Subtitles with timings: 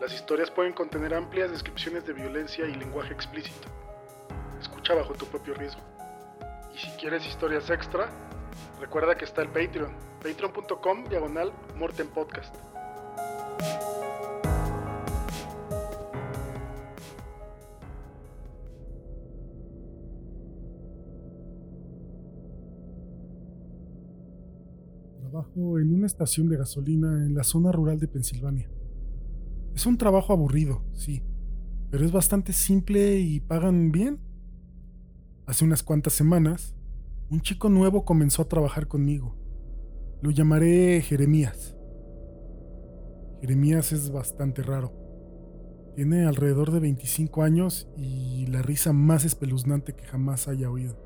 [0.00, 3.68] Las historias pueden contener amplias descripciones de violencia y lenguaje explícito.
[4.58, 5.82] Escucha bajo tu propio riesgo.
[6.74, 8.08] Y si quieres historias extra,
[8.80, 9.92] recuerda que está el Patreon,
[10.22, 12.54] patreon.com diagonal Morten Podcast.
[25.20, 28.79] Trabajo en una estación de gasolina en la zona rural de Pensilvania.
[29.74, 31.22] Es un trabajo aburrido, sí,
[31.90, 34.20] pero es bastante simple y pagan bien.
[35.46, 36.74] Hace unas cuantas semanas,
[37.30, 39.36] un chico nuevo comenzó a trabajar conmigo.
[40.20, 41.76] Lo llamaré Jeremías.
[43.40, 44.92] Jeremías es bastante raro.
[45.96, 50.96] Tiene alrededor de 25 años y la risa más espeluznante que jamás haya oído.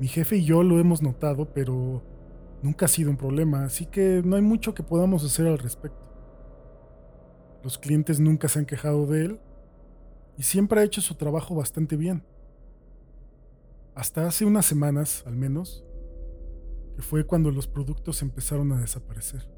[0.00, 2.02] Mi jefe y yo lo hemos notado, pero
[2.62, 6.07] nunca ha sido un problema, así que no hay mucho que podamos hacer al respecto.
[7.62, 9.40] Los clientes nunca se han quejado de él
[10.36, 12.22] y siempre ha hecho su trabajo bastante bien.
[13.94, 15.84] Hasta hace unas semanas, al menos,
[16.94, 19.48] que fue cuando los productos empezaron a desaparecer.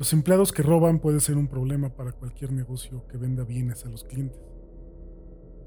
[0.00, 3.88] Los empleados que roban puede ser un problema para cualquier negocio que venda bienes a
[3.88, 4.40] los clientes.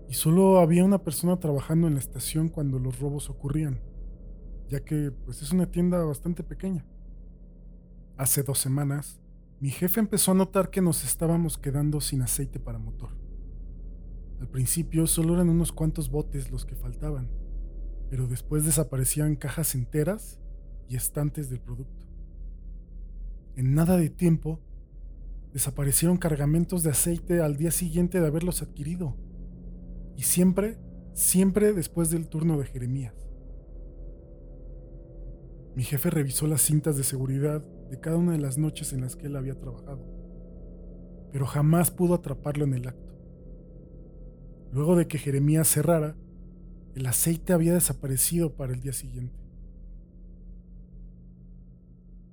[0.10, 3.80] Y solo había una persona trabajando en la estación cuando los robos ocurrían,
[4.68, 6.86] ya que pues es una tienda bastante pequeña.
[8.18, 9.21] Hace dos semanas,
[9.62, 13.12] mi jefe empezó a notar que nos estábamos quedando sin aceite para motor.
[14.40, 17.30] Al principio solo eran unos cuantos botes los que faltaban,
[18.10, 20.40] pero después desaparecían cajas enteras
[20.90, 22.08] y estantes del producto.
[23.56, 24.60] En nada de tiempo,
[25.54, 29.16] desaparecieron cargamentos de aceite al día siguiente de haberlos adquirido.
[30.18, 30.80] Y siempre,
[31.14, 33.14] siempre después del turno de Jeremías.
[35.76, 39.18] Mi jefe revisó las cintas de seguridad de cada una de las noches en las
[39.18, 40.02] que él había trabajado,
[41.34, 43.14] pero jamás pudo atraparlo en el acto.
[44.72, 46.16] Luego de que Jeremías cerrara,
[46.96, 49.38] el aceite había desaparecido para el día siguiente.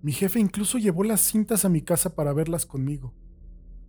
[0.00, 3.12] Mi jefe incluso llevó las cintas a mi casa para verlas conmigo,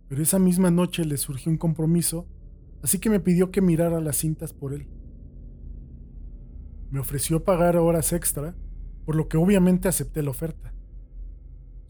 [0.08, 2.26] pero esa misma noche le surgió un compromiso,
[2.82, 4.88] así que me pidió que mirara las cintas por él.
[6.90, 8.56] Me ofreció pagar horas extra,
[9.06, 10.74] por lo que obviamente acepté la oferta.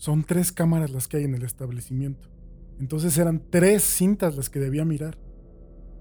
[0.01, 2.31] Son tres cámaras las que hay en el establecimiento.
[2.79, 5.19] Entonces eran tres cintas las que debía mirar.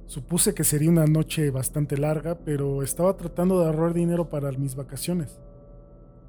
[0.06, 4.76] Supuse que sería una noche bastante larga, pero estaba tratando de ahorrar dinero para mis
[4.76, 5.42] vacaciones.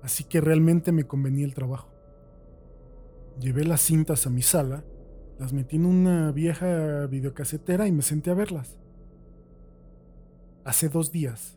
[0.02, 1.94] Así que realmente me convenía el trabajo.
[3.38, 4.82] Llevé las cintas a mi sala,
[5.38, 8.80] las metí en una vieja videocasetera y me senté a verlas.
[10.64, 11.56] Hace dos días,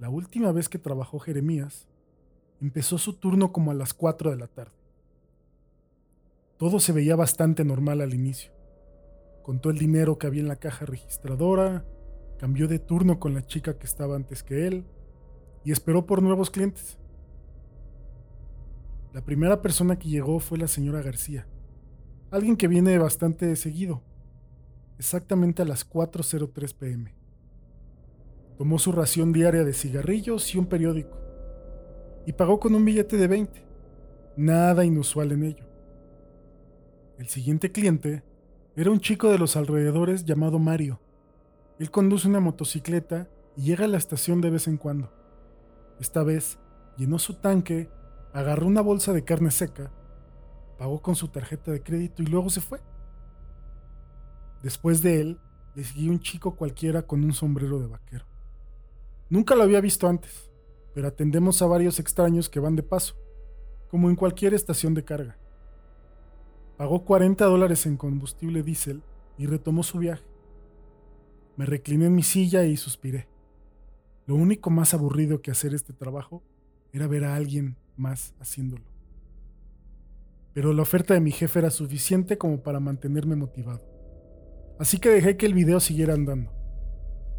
[0.00, 1.86] la última vez que trabajó Jeremías,
[2.60, 4.83] empezó su turno como a las 4 de la tarde.
[6.56, 8.52] Todo se veía bastante normal al inicio.
[9.42, 11.84] Contó el dinero que había en la caja registradora,
[12.38, 14.84] cambió de turno con la chica que estaba antes que él
[15.64, 16.98] y esperó por nuevos clientes.
[19.12, 21.46] La primera persona que llegó fue la señora García,
[22.30, 24.02] alguien que viene bastante seguido,
[24.98, 27.14] exactamente a las 4.03 pm.
[28.58, 31.18] Tomó su ración diaria de cigarrillos y un periódico,
[32.26, 33.64] y pagó con un billete de 20.
[34.36, 35.73] Nada inusual en ello.
[37.16, 38.24] El siguiente cliente
[38.74, 41.00] era un chico de los alrededores llamado Mario.
[41.78, 45.12] Él conduce una motocicleta y llega a la estación de vez en cuando.
[46.00, 46.58] Esta vez
[46.96, 47.88] llenó su tanque,
[48.32, 49.92] agarró una bolsa de carne seca,
[50.76, 52.80] pagó con su tarjeta de crédito y luego se fue.
[54.64, 55.40] Después de él,
[55.76, 58.24] le siguió un chico cualquiera con un sombrero de vaquero.
[59.30, 60.50] Nunca lo había visto antes,
[60.94, 63.14] pero atendemos a varios extraños que van de paso,
[63.88, 65.38] como en cualquier estación de carga.
[66.76, 69.02] Pagó 40 dólares en combustible diésel
[69.38, 70.24] y retomó su viaje.
[71.56, 73.28] Me recliné en mi silla y suspiré.
[74.26, 76.42] Lo único más aburrido que hacer este trabajo
[76.92, 78.84] era ver a alguien más haciéndolo.
[80.52, 83.82] Pero la oferta de mi jefe era suficiente como para mantenerme motivado.
[84.78, 86.50] Así que dejé que el video siguiera andando.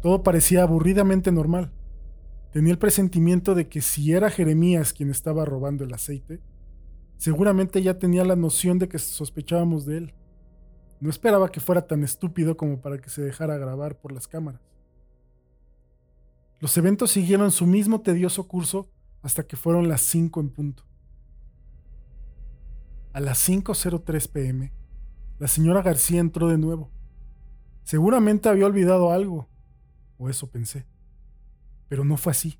[0.00, 1.72] Todo parecía aburridamente normal.
[2.52, 6.40] Tenía el presentimiento de que si era Jeremías quien estaba robando el aceite,
[7.16, 10.14] Seguramente ya tenía la noción de que sospechábamos de él.
[11.00, 14.60] No esperaba que fuera tan estúpido como para que se dejara grabar por las cámaras.
[16.60, 18.88] Los eventos siguieron su mismo tedioso curso
[19.22, 20.84] hasta que fueron las 5 en punto.
[23.12, 24.72] A las 5.03 pm,
[25.38, 26.90] la señora García entró de nuevo.
[27.82, 29.48] Seguramente había olvidado algo,
[30.18, 30.86] o eso pensé.
[31.88, 32.58] Pero no fue así.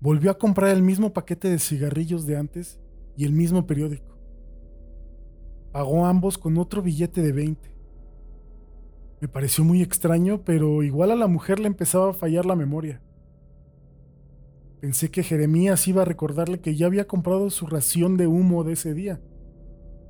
[0.00, 2.78] Volvió a comprar el mismo paquete de cigarrillos de antes
[3.18, 4.16] y el mismo periódico.
[5.72, 7.74] Pagó ambos con otro billete de 20.
[9.20, 13.02] Me pareció muy extraño, pero igual a la mujer le empezaba a fallar la memoria.
[14.80, 18.74] Pensé que Jeremías iba a recordarle que ya había comprado su ración de humo de
[18.74, 19.20] ese día,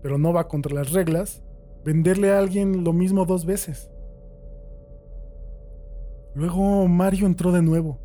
[0.02, 1.43] pero no va contra las reglas
[1.87, 3.90] venderle a alguien lo mismo dos veces.
[6.34, 7.99] Luego Mario entró de nuevo.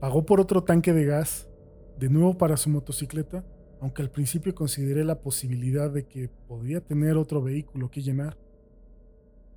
[0.00, 1.50] Pagó por otro tanque de gas,
[1.98, 3.44] de nuevo para su motocicleta,
[3.80, 8.36] aunque al principio consideré la posibilidad de que podría tener otro vehículo que llenar.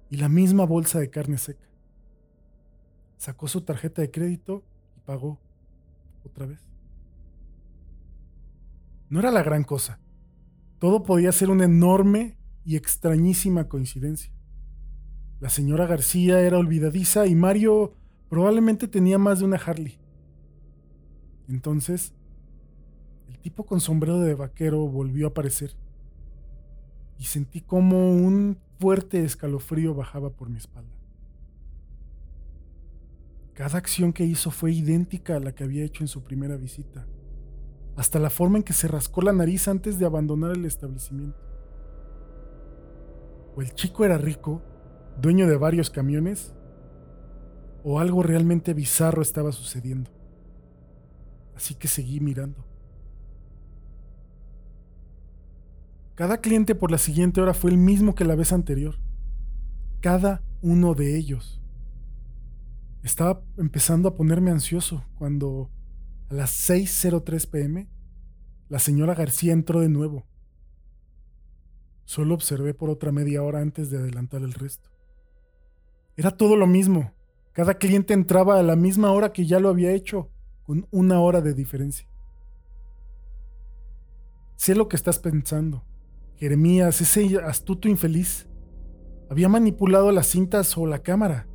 [0.10, 1.68] Y la misma bolsa de carne seca.
[3.18, 4.64] Sacó su tarjeta de crédito
[4.96, 5.40] y pagó
[6.26, 6.60] otra vez.
[9.10, 10.00] No era la gran cosa.
[10.80, 14.32] Todo podía ser una enorme y extrañísima coincidencia.
[15.40, 17.94] La señora García era olvidadiza y Mario
[18.30, 20.00] probablemente tenía más de una Harley.
[21.50, 22.14] Entonces,
[23.34, 25.72] el tipo con sombrero de vaquero volvió a aparecer
[27.18, 30.92] y sentí como un fuerte escalofrío bajaba por mi espalda.
[33.54, 37.08] Cada acción que hizo fue idéntica a la que había hecho en su primera visita,
[37.96, 41.40] hasta la forma en que se rascó la nariz antes de abandonar el establecimiento.
[43.56, 44.62] O el chico era rico,
[45.20, 46.54] dueño de varios camiones,
[47.84, 50.12] o algo realmente bizarro estaba sucediendo.
[51.56, 52.73] Así que seguí mirando.
[56.16, 59.00] Cada cliente por la siguiente hora fue el mismo que la vez anterior.
[60.00, 61.60] Cada uno de ellos.
[63.02, 65.72] Estaba empezando a ponerme ansioso cuando
[66.30, 67.90] a las 6.03 pm
[68.70, 70.26] la señora García entró de nuevo.
[72.06, 74.92] Solo observé por otra media hora antes de adelantar el resto.
[76.16, 77.12] Era todo lo mismo.
[77.54, 80.30] Cada cliente entraba a la misma hora que ya lo había hecho,
[80.64, 82.08] con una hora de diferencia.
[84.58, 85.84] Sé lo que estás pensando.
[86.36, 88.48] Jeremías, ese astuto infeliz,
[89.30, 91.48] había manipulado las cintas o la cámara.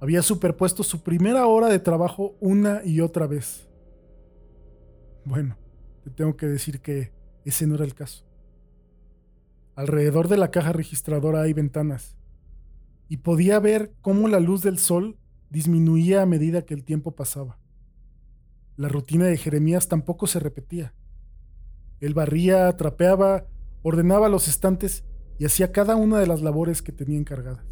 [0.00, 3.68] Había superpuesto su primera hora de trabajo una y otra vez.
[5.24, 5.56] Bueno,
[6.04, 7.12] te tengo que decir que
[7.44, 8.24] ese no era el caso.
[9.74, 12.16] Alrededor de la caja registradora hay ventanas,
[13.08, 15.16] y podía ver cómo la luz del sol
[15.50, 17.58] disminuía a medida que el tiempo pasaba.
[18.76, 20.94] La rutina de Jeremías tampoco se repetía.
[22.00, 23.46] Él barría, trapeaba,
[23.82, 25.04] ordenaba los estantes
[25.38, 27.64] y hacía cada una de las labores que tenía encargadas.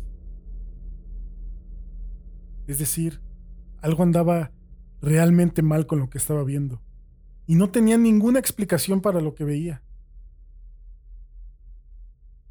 [2.66, 3.20] Es decir,
[3.80, 4.52] algo andaba
[5.00, 6.82] realmente mal con lo que estaba viendo,
[7.46, 9.82] y no tenía ninguna explicación para lo que veía.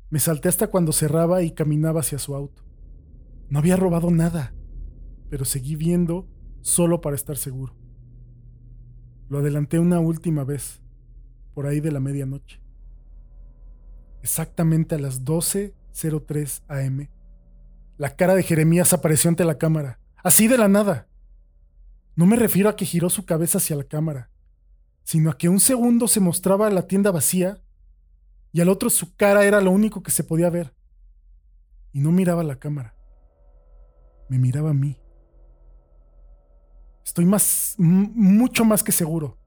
[0.10, 2.64] Me salté hasta cuando cerraba y caminaba hacia su auto.
[3.50, 4.54] No había robado nada,
[5.30, 6.30] pero seguí viendo
[6.62, 7.76] solo para estar seguro.
[9.28, 10.82] Lo adelanté una última vez,
[11.56, 12.62] por ahí de la medianoche.
[14.22, 17.08] Exactamente a las 12.03 am,
[17.98, 20.00] la cara de Jeremías apareció ante la cámara.
[20.18, 21.08] Así de la nada.
[22.16, 24.30] No me refiero a que giró su cabeza hacia la cámara,
[25.04, 27.62] sino a que un segundo se mostraba la tienda vacía
[28.52, 30.74] y al otro su cara era lo único que se podía ver.
[31.94, 32.96] Y no miraba la cámara.
[34.28, 34.98] Me miraba a mí.
[37.06, 39.38] Estoy más, mucho más que seguro.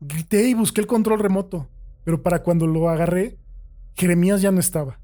[0.00, 1.68] Grité y busqué el control remoto,
[2.04, 3.38] pero para cuando lo agarré,
[3.94, 4.98] Jeremías ya no estaba.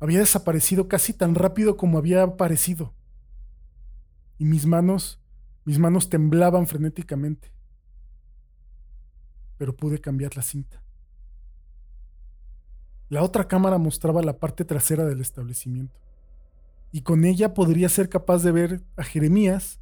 [0.00, 2.94] Había desaparecido casi tan rápido como había aparecido
[4.38, 5.20] y mis manos,
[5.64, 7.52] mis manos temblaban frenéticamente.
[9.56, 10.82] Pero pude cambiar la cinta.
[13.08, 16.00] La otra cámara mostraba la parte trasera del establecimiento,
[16.90, 19.80] y con ella podría ser capaz de ver a Jeremías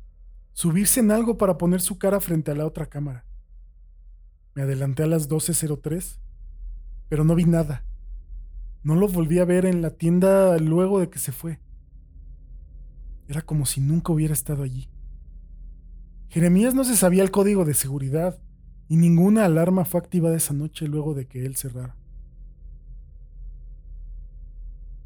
[0.52, 3.25] subirse en algo para poner su cara frente a la otra cámara.
[4.54, 6.18] Me adelanté a las 12.03,
[7.09, 7.85] pero no vi nada.
[8.82, 11.61] No lo volví a ver en la tienda luego de que se fue.
[13.28, 14.88] Era como si nunca hubiera estado allí.
[16.28, 18.40] Jeremías no se sabía el código de seguridad
[18.88, 21.97] y ninguna alarma fue activada esa noche luego de que él cerrara.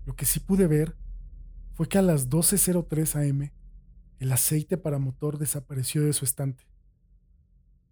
[0.06, 0.96] Lo que sí pude ver
[1.74, 3.50] fue que a las 12.03 am
[4.18, 6.64] el aceite para motor desapareció de su estante.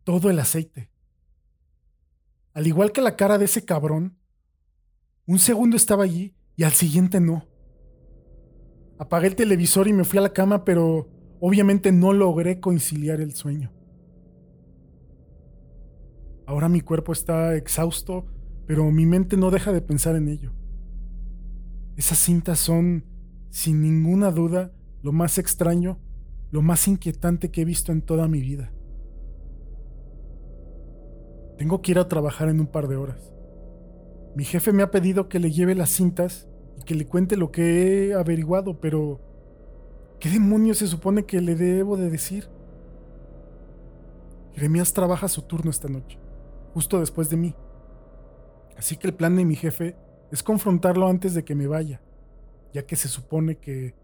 [0.05, 0.94] Todo el aceite.
[2.55, 4.17] Al igual que la cara de ese cabrón,
[5.27, 7.47] Un segundo estaba allí y al siguiente no.
[8.99, 11.09] Apagué el televisor y me fui a la cama, pero
[11.41, 13.73] obviamente no logré conciliar el sueño.
[16.47, 18.27] Ahora mi cuerpo está exhausto,
[18.67, 20.53] pero mi mente no deja de pensar en ello.
[21.97, 23.07] Esas cintas son,
[23.49, 25.99] sin ninguna duda, lo más extraño,
[26.51, 28.74] lo más inquietante que he visto en toda mi vida.
[31.57, 33.33] Tengo que ir a trabajar en un par de horas.
[34.35, 37.53] Mi jefe me ha pedido que le lleve las cintas y que le cuente lo
[37.53, 39.21] que he averiguado, pero
[40.19, 42.49] ¿qué demonios se supone que le debo de decir?
[44.55, 46.19] Jeremías trabaja su turno esta noche,
[46.73, 47.55] justo después de mí.
[48.77, 49.97] Así que el plan de mi jefe
[50.33, 52.01] es confrontarlo antes de que me vaya,
[52.73, 53.95] ya que se supone que,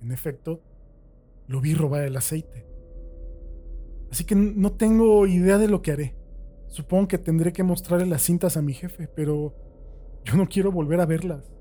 [0.00, 0.60] en efecto,
[1.46, 2.66] lo vi robar el aceite.
[4.10, 6.21] Así que no tengo idea de lo que haré.
[6.72, 9.54] Supongo que tendré que mostrarle las cintas a mi jefe, pero
[10.24, 11.52] yo no quiero volver a verlas.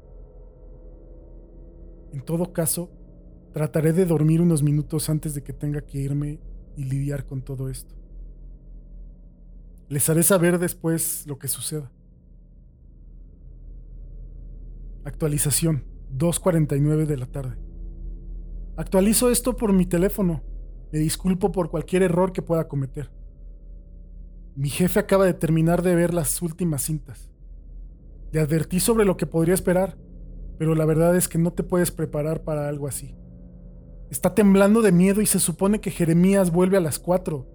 [2.14, 2.90] En todo caso,
[3.52, 6.40] trataré de dormir unos minutos antes de que tenga que irme
[6.78, 7.94] y lidiar con todo esto.
[9.90, 11.92] Les haré saber después lo que suceda.
[15.04, 15.84] Actualización,
[16.18, 17.58] 2.49 de la tarde.
[18.78, 20.42] Actualizo esto por mi teléfono.
[20.94, 23.12] Me disculpo por cualquier error que pueda cometer.
[24.56, 27.30] Mi jefe acaba de terminar de ver las últimas cintas.
[28.32, 29.98] Le advertí sobre lo que podría esperar,
[30.58, 33.16] pero la verdad es que no te puedes preparar para algo así.
[34.10, 37.48] Está temblando de miedo y se supone que Jeremías vuelve a las 4.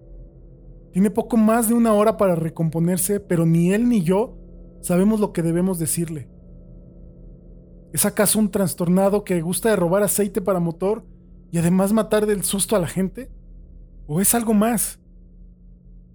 [0.93, 4.39] Tiene poco más de una hora para recomponerse, pero ni él ni yo
[4.81, 6.31] sabemos lo que debemos decirle.
[7.93, 11.05] ¿Es acaso un trastornado que gusta de robar aceite para motor
[11.51, 13.31] y además matar del susto a la gente?
[14.07, 14.99] ¿O es algo más?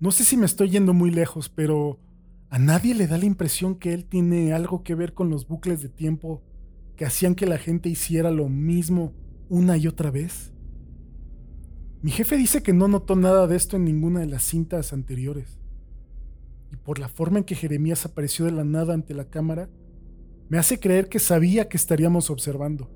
[0.02, 2.00] No sé si me estoy yendo muy lejos, pero
[2.50, 5.84] a nadie le da la impresión que él tiene algo que ver con los bucles
[5.84, 6.42] de tiempo
[6.96, 9.14] que hacían que la gente hiciera lo mismo
[9.48, 10.54] una y otra vez.
[12.02, 15.60] Mi jefe dice que no notó nada de esto en ninguna de las cintas anteriores.
[16.72, 19.70] Y por la forma en que Jeremías apareció de la nada ante la cámara,
[20.50, 22.90] me hace creer que sabía que estaríamos observando.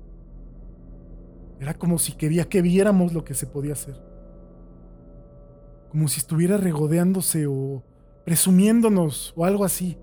[1.60, 4.05] Era como si quería que viéramos lo que se podía hacer
[5.96, 7.82] como si estuviera regodeándose o
[8.26, 9.96] presumiéndonos o algo así.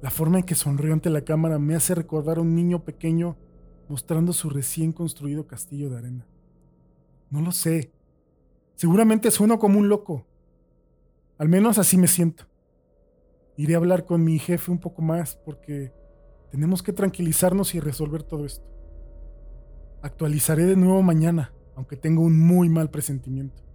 [0.00, 3.36] La forma en que sonrió ante la cámara me hace recordar a un niño pequeño
[3.90, 6.26] mostrando su recién construido castillo de arena.
[7.28, 7.92] No lo sé.
[8.76, 10.24] Seguramente sueno como un loco.
[11.36, 12.46] Al menos así me siento.
[13.58, 15.92] Iré a hablar con mi jefe un poco más porque
[16.50, 18.64] tenemos que tranquilizarnos y resolver todo esto.
[20.00, 23.65] Actualizaré de nuevo mañana aunque tengo un muy mal presentimiento.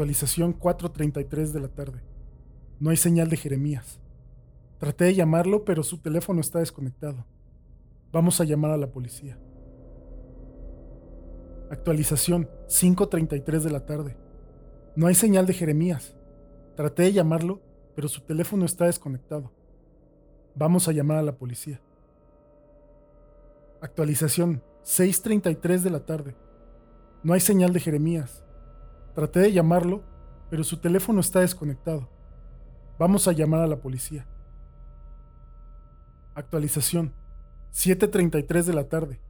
[0.00, 2.00] Actualización 4.33 de la tarde.
[2.78, 4.00] No hay señal de Jeremías.
[4.78, 7.26] Traté de llamarlo, pero su teléfono está desconectado.
[8.10, 9.38] Vamos a llamar a la policía.
[11.70, 14.16] Actualización 5.33 de la tarde.
[14.96, 16.16] No hay señal de Jeremías.
[16.76, 17.60] Traté de llamarlo,
[17.94, 19.52] pero su teléfono está desconectado.
[20.54, 21.78] Vamos a llamar a la policía.
[23.82, 26.36] Actualización 6.33 de la tarde.
[27.22, 28.46] No hay señal de Jeremías.
[29.20, 30.02] Traté de llamarlo,
[30.48, 32.08] pero su teléfono está desconectado.
[32.98, 34.26] Vamos a llamar a la policía.
[36.34, 37.12] Actualización.
[37.70, 39.20] 7.33 de la tarde.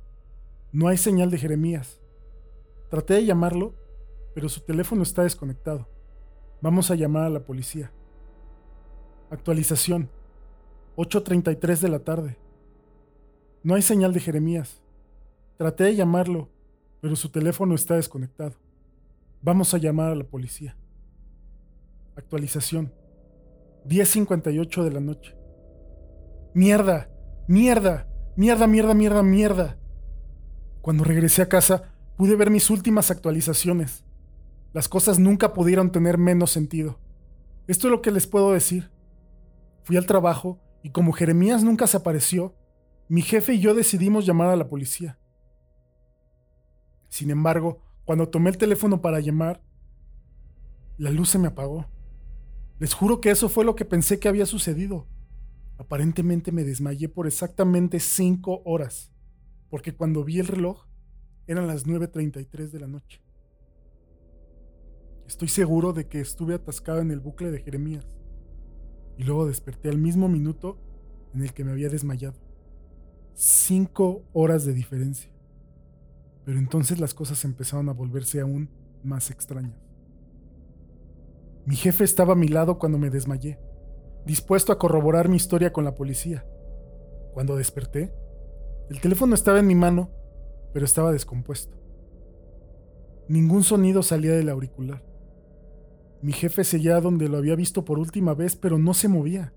[0.70, 2.00] No hay señal de Jeremías.
[2.88, 3.74] Traté de llamarlo,
[4.32, 5.88] pero su teléfono está desconectado.
[6.60, 7.90] Vamos a llamar a la policía.
[9.28, 10.08] Actualización.
[10.98, 12.38] 8.33 de la tarde.
[13.64, 14.80] No hay señal de Jeremías.
[15.56, 16.48] Traté de llamarlo,
[17.00, 18.54] pero su teléfono está desconectado.
[19.42, 20.76] Vamos a llamar a la policía.
[22.16, 22.92] Actualización.
[23.86, 25.34] 10.58 de la noche.
[26.52, 27.10] Mierda,
[27.48, 28.06] mierda,
[28.36, 29.78] mierda, mierda, mierda, mierda.
[30.82, 34.04] Cuando regresé a casa pude ver mis últimas actualizaciones.
[34.74, 36.98] Las cosas nunca pudieron tener menos sentido.
[37.66, 38.90] Esto es lo que les puedo decir.
[39.84, 42.54] Fui al trabajo y como Jeremías nunca se apareció,
[43.08, 45.18] mi jefe y yo decidimos llamar a la policía.
[47.08, 49.62] Sin embargo, cuando tomé el teléfono para llamar,
[50.98, 51.86] la luz se me apagó.
[52.80, 55.06] Les juro que eso fue lo que pensé que había sucedido.
[55.78, 59.12] Aparentemente me desmayé por exactamente cinco horas,
[59.68, 60.86] porque cuando vi el reloj
[61.46, 63.22] eran las 9.33 de la noche.
[65.28, 68.08] Estoy seguro de que estuve atascado en el bucle de Jeremías
[69.18, 70.80] y luego desperté al mismo minuto
[71.32, 72.40] en el que me había desmayado.
[73.34, 75.30] Cinco horas de diferencia.
[76.50, 78.70] Pero entonces las cosas empezaron a volverse aún
[79.04, 79.78] más extrañas.
[81.64, 83.60] Mi jefe estaba a mi lado cuando me desmayé.
[84.26, 86.44] dispuesto a corroborar mi historia con la policía.
[87.34, 88.12] Cuando desperté,
[88.88, 90.10] el teléfono estaba en mi mano,
[90.72, 91.78] pero estaba descompuesto.
[93.28, 95.04] Ningún sonido salía del auricular.
[96.20, 99.54] Mi jefe seguía donde lo había visto por última vez, pero no se movía.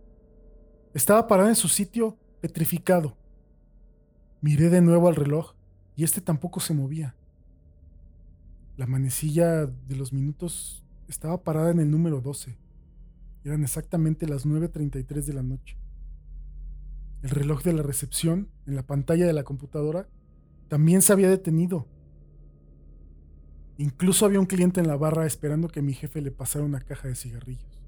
[0.94, 3.18] Estaba parado en su sitio, petrificado.
[4.42, 5.53] Miré de nuevo al reloj
[5.96, 7.16] y este tampoco se movía.
[8.78, 12.58] La manecilla de los minutos estaba parada en el número 12.
[13.44, 15.78] Eran exactamente las 9.33 de la noche.
[17.22, 20.08] El reloj de la recepción, en la pantalla de la computadora,
[20.68, 21.88] también se había detenido.
[23.78, 27.08] Incluso había un cliente en la barra esperando que mi jefe le pasara una caja
[27.08, 27.82] de cigarrillos.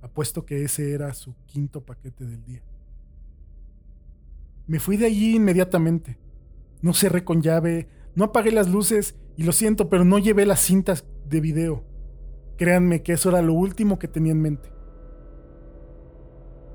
[0.00, 2.62] Apuesto que ese era su quinto paquete del día.
[4.66, 6.18] Me fui de allí inmediatamente.
[6.82, 10.60] No cerré con llave, no apagué las luces y lo siento, pero no llevé las
[10.60, 11.84] cintas de video.
[12.58, 14.72] Créanme que eso era lo último que tenía en mente.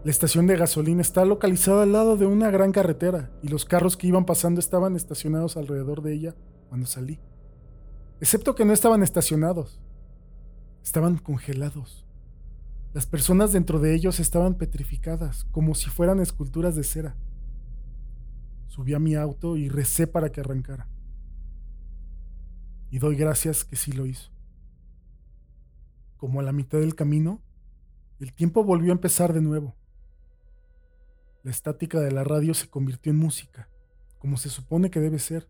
[0.03, 3.97] La estación de gasolina está localizada al lado de una gran carretera y los carros
[3.97, 6.35] que iban pasando estaban estacionados alrededor de ella
[6.69, 7.19] cuando salí.
[8.21, 9.81] Excepto que no estaban estacionados,
[10.81, 12.05] estaban congelados.
[12.93, 17.15] Las personas dentro de ellos estaban petrificadas, como si fueran esculturas de cera.
[18.67, 20.87] Subí a mi auto y recé para que arrancara.
[22.89, 24.31] Y doy gracias que sí lo hizo.
[26.17, 27.41] Como a la mitad del camino,
[28.19, 29.75] el tiempo volvió a empezar de nuevo.
[31.43, 33.69] La estática de la radio se convirtió en música,
[34.19, 35.47] como se supone que debe ser,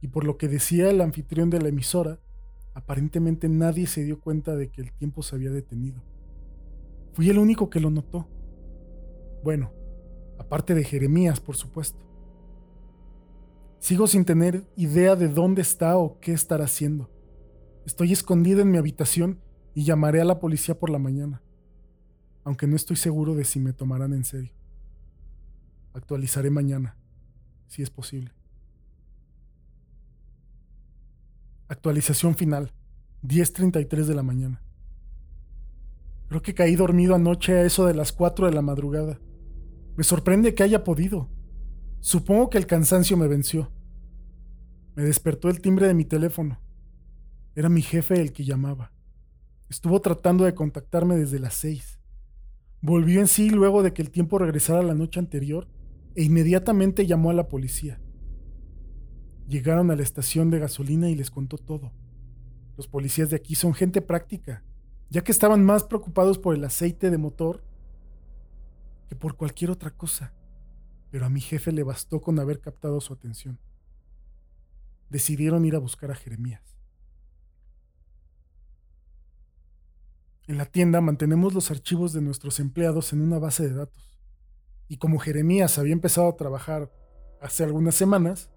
[0.00, 2.18] y por lo que decía el anfitrión de la emisora,
[2.74, 6.02] aparentemente nadie se dio cuenta de que el tiempo se había detenido.
[7.12, 8.28] Fui el único que lo notó.
[9.42, 9.72] Bueno,
[10.38, 11.98] aparte de Jeremías, por supuesto.
[13.84, 17.10] Sigo sin tener idea de dónde está o qué estará haciendo.
[17.84, 19.42] Estoy escondido en mi habitación
[19.74, 21.42] y llamaré a la policía por la mañana,
[22.44, 24.54] aunque no estoy seguro de si me tomarán en serio.
[25.92, 26.96] Actualizaré mañana,
[27.66, 28.32] si es posible.
[31.68, 32.72] Actualización final,
[33.22, 34.62] 10.33 de la mañana.
[36.28, 39.20] Creo que caí dormido anoche a eso de las 4 de la madrugada.
[39.94, 41.28] Me sorprende que haya podido.
[42.00, 43.73] Supongo que el cansancio me venció.
[44.94, 46.60] Me despertó el timbre de mi teléfono.
[47.54, 48.92] Era mi jefe el que llamaba.
[49.68, 51.98] Estuvo tratando de contactarme desde las 6.
[52.80, 55.68] Volvió en sí luego de que el tiempo regresara la noche anterior
[56.14, 58.00] e inmediatamente llamó a la policía.
[59.48, 61.92] Llegaron a la estación de gasolina y les contó todo.
[62.76, 64.64] Los policías de aquí son gente práctica
[65.14, 67.62] ya que estaban más preocupados por el aceite de motor
[69.08, 70.34] que por cualquier otra cosa,
[71.12, 73.60] pero a mi jefe le bastó con haber captado su atención.
[75.10, 76.62] Decidieron ir a buscar a Jeremías.
[80.46, 84.18] En la tienda mantenemos los archivos de nuestros empleados en una base de datos,
[84.88, 86.92] y como Jeremías había empezado a trabajar
[87.40, 88.50] hace algunas semanas,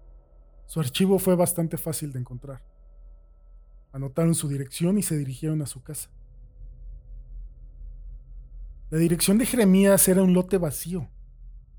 [0.66, 2.62] su archivo fue bastante fácil de encontrar.
[3.92, 6.10] Anotaron su dirección y se dirigieron a su casa.
[8.90, 11.08] La dirección de Jeremías era un lote vacío,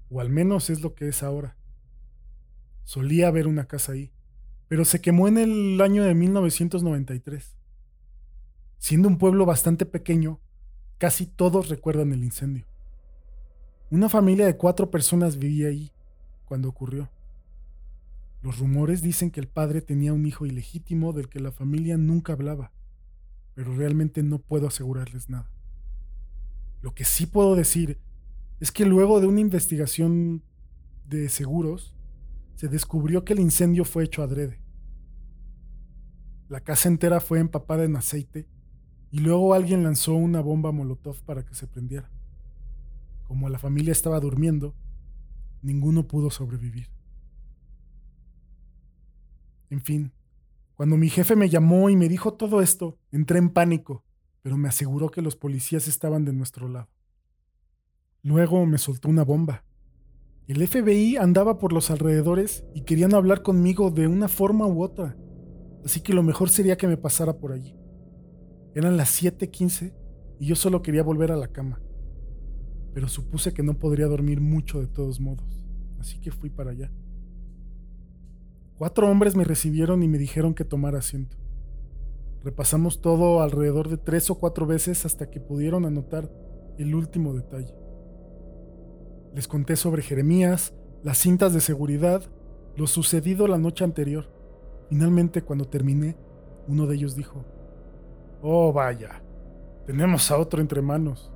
[0.09, 1.55] o al menos es lo que es ahora.
[2.83, 4.11] Solía haber una casa ahí,
[4.69, 7.57] pero se quemó en el año de 1993.
[8.77, 10.39] Siendo un pueblo bastante pequeño,
[10.99, 12.65] casi todos recuerdan el incendio.
[13.89, 15.91] Una familia de cuatro personas vivía ahí
[16.45, 17.09] cuando ocurrió.
[18.43, 22.33] Los rumores dicen que el padre tenía un hijo ilegítimo del que la familia nunca
[22.33, 22.71] hablaba,
[23.55, 25.49] pero realmente no puedo asegurarles nada.
[26.81, 27.99] Lo que sí puedo decir
[28.59, 30.43] es que luego de una investigación
[31.07, 31.95] de seguros,
[32.59, 34.61] se descubrió que el incendio fue hecho adrede.
[36.49, 38.49] La casa entera fue empapada en aceite
[39.11, 42.11] y luego alguien lanzó una bomba molotov para que se prendiera.
[43.23, 44.75] Como la familia estaba durmiendo,
[45.61, 46.89] ninguno pudo sobrevivir.
[49.69, 50.11] En fin,
[50.75, 54.03] cuando mi jefe me llamó y me dijo todo esto, entré en pánico
[54.41, 56.89] pero me aseguró que los policías estaban de nuestro lado.
[58.21, 59.63] Luego me soltó una bomba.
[60.49, 65.15] El FBI andaba por los alrededores y querían hablar conmigo de una forma u otra,
[65.85, 67.75] así que lo mejor sería que me pasara por allí.
[68.73, 69.93] Eran las 7:15
[70.39, 71.79] y yo solo quería volver a la cama,
[72.95, 75.67] pero supuse que no podría dormir mucho de todos modos,
[75.99, 76.91] así que fui para allá.
[78.75, 81.37] Cuatro hombres me recibieron y me dijeron que tomara asiento.
[82.43, 86.27] Repasamos todo alrededor de tres o cuatro veces hasta que pudieron anotar
[86.79, 87.88] el último detalle.
[89.33, 92.23] Les conté sobre Jeremías, las cintas de seguridad,
[92.75, 94.29] lo sucedido la noche anterior.
[94.89, 96.17] Finalmente, cuando terminé,
[96.67, 97.45] uno de ellos dijo,
[98.41, 99.21] Oh, vaya,
[99.85, 101.31] tenemos a otro entre manos.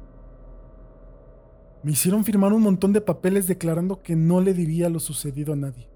[1.83, 5.57] Me hicieron firmar un montón de papeles declarando que no le diría lo sucedido a
[5.57, 5.89] nadie,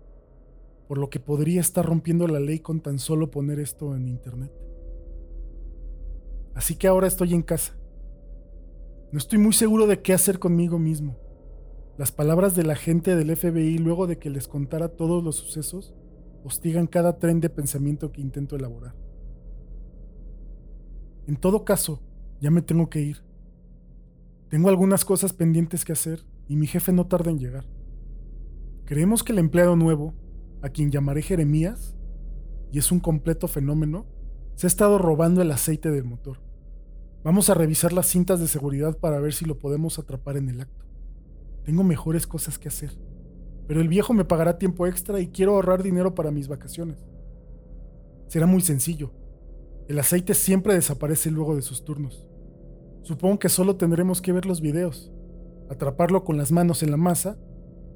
[0.87, 4.51] por lo que podría estar rompiendo la ley con tan solo poner esto en internet.
[6.53, 7.77] Así que ahora estoy en casa.
[9.11, 11.26] No estoy muy seguro de qué hacer conmigo mismo.
[11.97, 15.95] Las palabras de la gente del FBI luego de que les contara todos los sucesos
[16.43, 18.95] hostigan cada tren de pensamiento que intento elaborar.
[21.25, 21.99] En todo caso,
[22.39, 23.23] ya me tengo que ir.
[24.47, 27.65] Tengo algunas cosas pendientes que hacer y mi jefe no tarda en llegar.
[28.85, 30.13] Creemos que el empleado nuevo,
[30.61, 31.95] a quien llamaré Jeremías,
[32.71, 34.05] y es un completo fenómeno,
[34.55, 36.39] se ha estado robando el aceite del motor.
[37.23, 40.61] Vamos a revisar las cintas de seguridad para ver si lo podemos atrapar en el
[40.61, 40.86] acto.
[41.67, 42.91] Tengo mejores cosas que hacer.
[43.67, 47.05] Pero el viejo me pagará tiempo extra y quiero ahorrar dinero para mis vacaciones.
[48.29, 49.11] Será muy sencillo.
[49.89, 52.25] El aceite siempre desaparece luego de sus turnos.
[53.01, 55.11] Supongo que solo tendremos que ver los videos,
[55.69, 57.37] atraparlo con las manos en la masa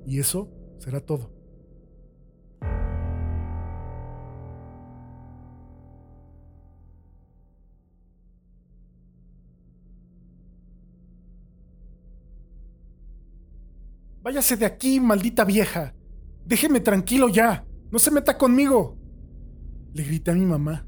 [0.05, 1.31] y eso será todo.
[14.23, 15.95] Váyase de aquí, maldita vieja.
[16.45, 17.65] Déjeme tranquilo ya.
[17.91, 18.97] No se meta conmigo.
[19.93, 20.87] Le grité a mi mamá.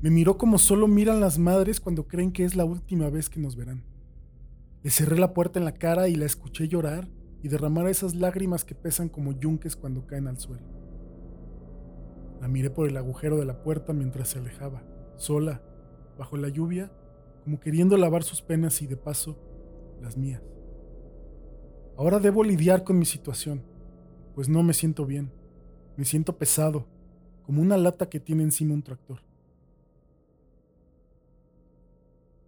[0.00, 3.40] Me miró como solo miran las madres cuando creen que es la última vez que
[3.40, 3.84] nos verán.
[4.82, 7.08] Le cerré la puerta en la cara y la escuché llorar
[7.42, 10.66] y derramar esas lágrimas que pesan como yunques cuando caen al suelo.
[12.40, 14.84] La miré por el agujero de la puerta mientras se alejaba,
[15.16, 15.62] sola,
[16.16, 16.92] bajo la lluvia,
[17.42, 19.36] como queriendo lavar sus penas y de paso
[20.00, 20.42] las mías.
[21.98, 23.60] Ahora debo lidiar con mi situación,
[24.36, 25.32] pues no me siento bien.
[25.96, 26.86] Me siento pesado,
[27.44, 29.18] como una lata que tiene encima un tractor.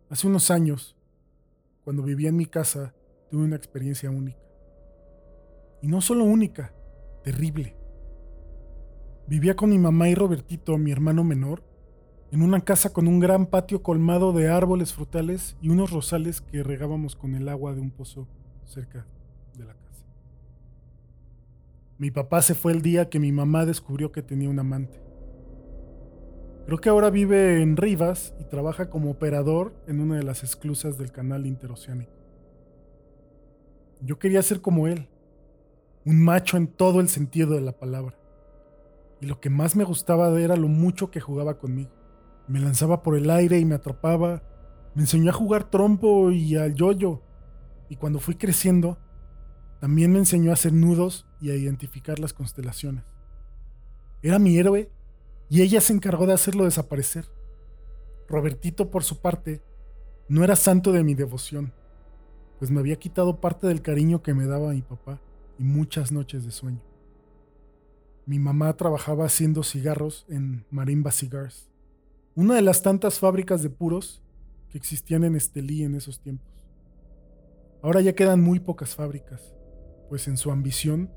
[0.09, 0.95] Hace unos años,
[1.83, 2.95] cuando vivía en mi casa,
[3.29, 4.39] tuve una experiencia única.
[5.83, 6.73] Y no solo única,
[7.25, 7.75] terrible.
[9.27, 11.65] Vivía con mi mamá y Robertito, mi hermano menor,
[12.31, 16.63] en una casa con un gran patio colmado de árboles frutales y unos rosales que
[16.63, 18.29] regábamos con el agua de un pozo
[18.65, 19.09] cerca.
[22.01, 25.03] Mi papá se fue el día que mi mamá descubrió que tenía un amante.
[26.65, 30.97] Creo que ahora vive en Rivas y trabaja como operador en una de las esclusas
[30.97, 32.15] del canal interoceánico.
[34.01, 35.11] Yo quería ser como él,
[36.07, 38.17] un macho en todo el sentido de la palabra.
[39.21, 41.91] Y lo que más me gustaba era lo mucho que jugaba conmigo.
[42.49, 44.43] Me lanzaba por el aire y me atrapaba.
[44.95, 47.21] Me enseñó a jugar trompo y al yoyo.
[47.91, 48.97] Y cuando fui creciendo,
[49.81, 53.05] también me enseñó a hacer nudos y a identificar las constelaciones.
[54.23, 54.91] Era mi héroe
[55.49, 57.27] y ella se encargó de hacerlo desaparecer.
[58.29, 59.63] Robertito, por su parte,
[60.29, 61.73] no era santo de mi devoción,
[62.59, 65.21] pues me había quitado parte del cariño que me daba mi papá
[65.59, 66.83] y muchas noches de sueño.
[68.27, 71.69] Mi mamá trabajaba haciendo cigarros en Marimba Cigars,
[72.37, 74.23] una de las tantas fábricas de puros
[74.69, 76.47] que existían en Estelí en esos tiempos.
[77.83, 79.55] Ahora ya quedan muy pocas fábricas,
[80.09, 81.11] pues en su ambición,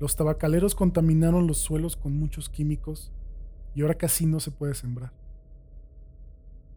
[0.00, 3.12] los tabacaleros contaminaron los suelos con muchos químicos
[3.74, 5.12] y ahora casi no se puede sembrar.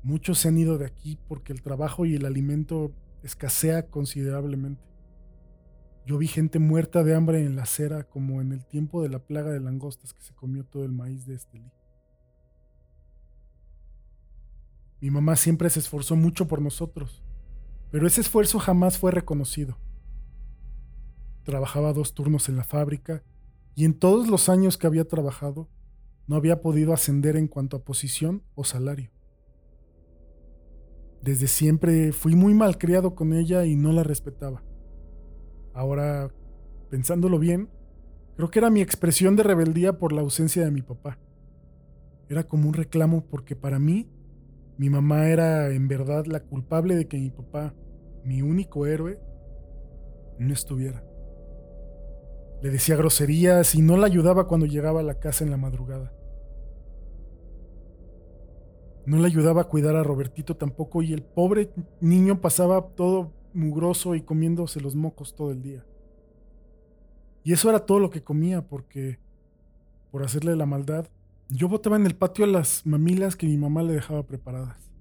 [0.04, 2.92] Muchos se han ido de aquí porque el trabajo y el alimento
[3.24, 4.84] escasea considerablemente.
[6.06, 9.20] Yo vi gente muerta de hambre en la acera como en el tiempo de la
[9.20, 11.72] plaga de langostas que se comió todo el maíz de Estelí.
[15.02, 17.22] Mi mamá siempre se esforzó mucho por nosotros,
[17.92, 19.78] pero ese esfuerzo jamás fue reconocido.
[21.48, 23.24] Trabajaba dos turnos en la fábrica
[23.74, 25.70] y en todos los años que había trabajado
[26.28, 29.12] no había podido ascender en cuanto a posición o salario.
[31.22, 34.62] Desde siempre fui muy malcriado con ella y no la respetaba.
[35.74, 36.34] Ahora,
[36.90, 37.70] pensándolo bien,
[38.36, 41.18] creo que era mi expresión de rebeldía por la ausencia de mi papá.
[42.28, 44.10] Era como un reclamo porque para mí,
[44.78, 47.74] mi mamá era en verdad la culpable de que mi papá,
[48.26, 49.18] mi único héroe,
[50.40, 51.07] no estuviera.
[52.62, 56.14] Le decía groserías y no la ayudaba cuando llegaba a la casa en la madrugada.
[59.06, 64.16] No le ayudaba a cuidar a Robertito tampoco y el pobre niño pasaba todo mugroso
[64.16, 65.86] y comiéndose los mocos todo el día.
[67.44, 69.20] Y eso era todo lo que comía porque,
[70.12, 71.08] por hacerle la maldad,
[71.48, 74.92] yo botaba en el patio las mamilas que mi mamá le dejaba preparadas.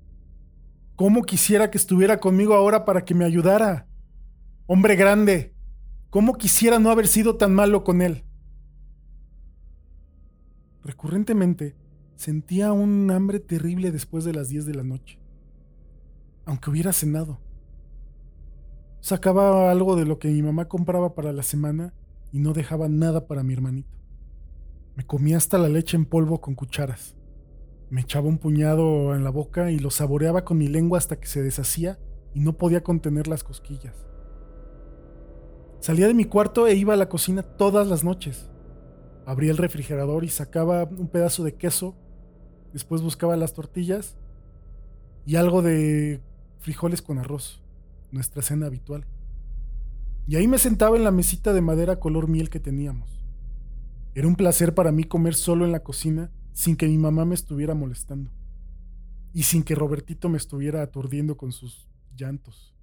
[0.94, 3.88] ¿Cómo quisiera que estuviera conmigo ahora para que me ayudara?
[4.66, 5.55] Hombre grande,
[6.10, 8.24] ¿Cómo quisiera no haber sido tan malo con él?
[10.82, 11.74] Recurrentemente
[12.14, 15.18] sentía un hambre terrible después de las 10 de la noche,
[16.44, 17.40] aunque hubiera cenado.
[19.00, 21.92] Sacaba algo de lo que mi mamá compraba para la semana
[22.32, 23.90] y no dejaba nada para mi hermanito.
[24.94, 27.16] Me comía hasta la leche en polvo con cucharas.
[27.90, 31.26] Me echaba un puñado en la boca y lo saboreaba con mi lengua hasta que
[31.26, 31.98] se deshacía
[32.32, 34.05] y no podía contener las cosquillas.
[35.80, 38.50] Salía de mi cuarto e iba a la cocina todas las noches.
[39.24, 41.96] Abría el refrigerador y sacaba un pedazo de queso.
[42.72, 44.16] Después buscaba las tortillas
[45.24, 46.20] y algo de
[46.58, 47.62] frijoles con arroz,
[48.10, 49.06] nuestra cena habitual.
[50.28, 53.24] Y ahí me sentaba en la mesita de madera color miel que teníamos.
[54.14, 57.34] Era un placer para mí comer solo en la cocina sin que mi mamá me
[57.34, 58.30] estuviera molestando
[59.36, 62.74] y sin que Robertito me estuviera aturdiendo con sus llantos.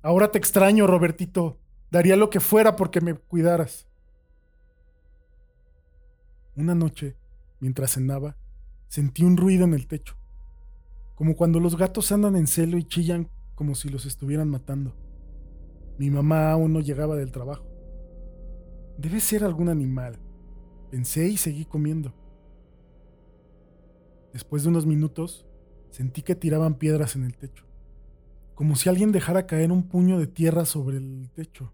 [0.00, 1.58] Ahora te extraño, Robertito.
[1.90, 3.86] Daría lo que fuera porque me cuidaras.
[6.56, 7.16] Una noche,
[7.60, 8.36] mientras cenaba,
[8.88, 10.16] sentí un ruido en el techo,
[11.14, 14.94] como cuando los gatos andan en celo y chillan como si los estuvieran matando.
[15.98, 17.66] Mi mamá aún no llegaba del trabajo.
[18.98, 20.18] Debe ser algún animal,
[20.90, 22.14] pensé y seguí comiendo.
[24.32, 25.46] Después de unos minutos,
[25.90, 27.64] sentí que tiraban piedras en el techo,
[28.54, 31.72] como si alguien dejara caer un puño de tierra sobre el techo,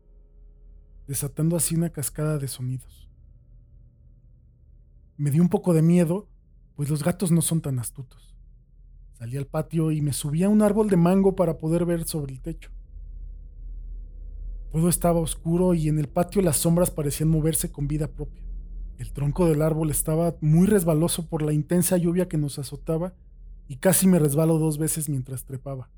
[1.06, 3.08] desatando así una cascada de sonidos.
[5.16, 6.28] Me dio un poco de miedo,
[6.74, 8.34] pues los gatos no son tan astutos.
[9.12, 12.32] Salí al patio y me subí a un árbol de mango para poder ver sobre
[12.32, 12.70] el techo.
[14.72, 18.42] Todo estaba oscuro y en el patio las sombras parecían moverse con vida propia.
[18.98, 23.14] El tronco del árbol estaba muy resbaloso por la intensa lluvia que nos azotaba
[23.68, 25.90] y casi me resbaló dos veces mientras trepaba.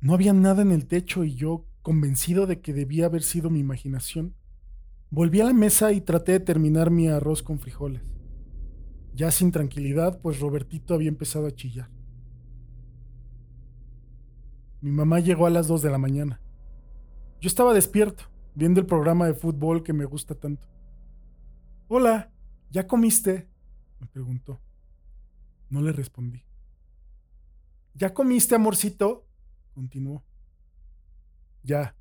[0.00, 3.60] No había nada en el techo y yo, convencido de que debía haber sido mi
[3.60, 4.34] imaginación,
[5.08, 8.02] volví a la mesa y traté de terminar mi arroz con frijoles.
[9.14, 11.88] Ya sin tranquilidad, pues Robertito había empezado a chillar.
[14.80, 16.40] Mi mamá llegó a las dos de la mañana.
[17.40, 18.24] Yo estaba despierto,
[18.56, 20.66] viendo el programa de fútbol que me gusta tanto.
[21.86, 22.32] Hola,
[22.68, 23.48] ¿Ya comiste?
[24.00, 24.60] me preguntó.
[25.70, 26.42] No le respondí.
[27.94, 29.28] ¿Ya comiste, amorcito?
[29.72, 30.25] continuó.
[31.66, 31.96] Ya,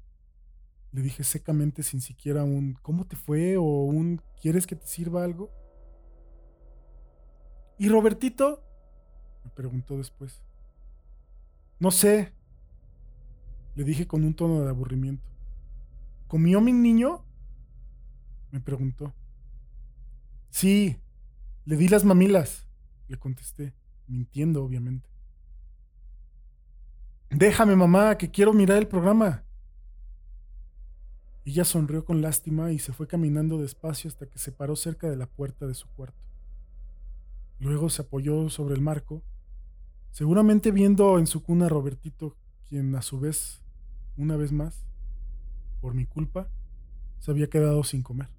[0.92, 3.58] le dije secamente sin siquiera un ¿cómo te fue?
[3.58, 5.52] o un ¿quieres que te sirva algo?
[7.80, 8.64] ¿Y Robertito?
[9.44, 10.44] me preguntó después.
[11.80, 12.32] No sé,
[13.74, 15.28] le dije con un tono de aburrimiento.
[16.28, 17.26] ¿Comió mi niño?
[18.52, 19.16] me preguntó.
[20.52, 20.98] Sí,
[21.66, 22.68] le di las mamilas,
[23.08, 23.74] le contesté,
[24.08, 25.10] mintiendo obviamente.
[27.32, 29.45] Déjame, mamá, que quiero mirar el programa.
[31.46, 35.16] Ella sonrió con lástima y se fue caminando despacio hasta que se paró cerca de
[35.16, 36.20] la puerta de su cuarto.
[37.60, 39.22] Luego se apoyó sobre el marco,
[40.10, 42.36] seguramente viendo en su cuna a Robertito,
[42.68, 43.64] quien a su vez,
[44.18, 44.88] una vez más,
[45.82, 46.50] por mi culpa,
[47.20, 48.30] se había quedado sin comer.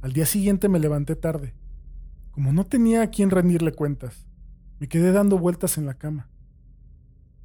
[0.00, 1.54] Al día siguiente me levanté tarde.
[2.30, 4.28] Como no tenía a quien rendirle cuentas,
[4.78, 6.30] me quedé dando vueltas en la cama.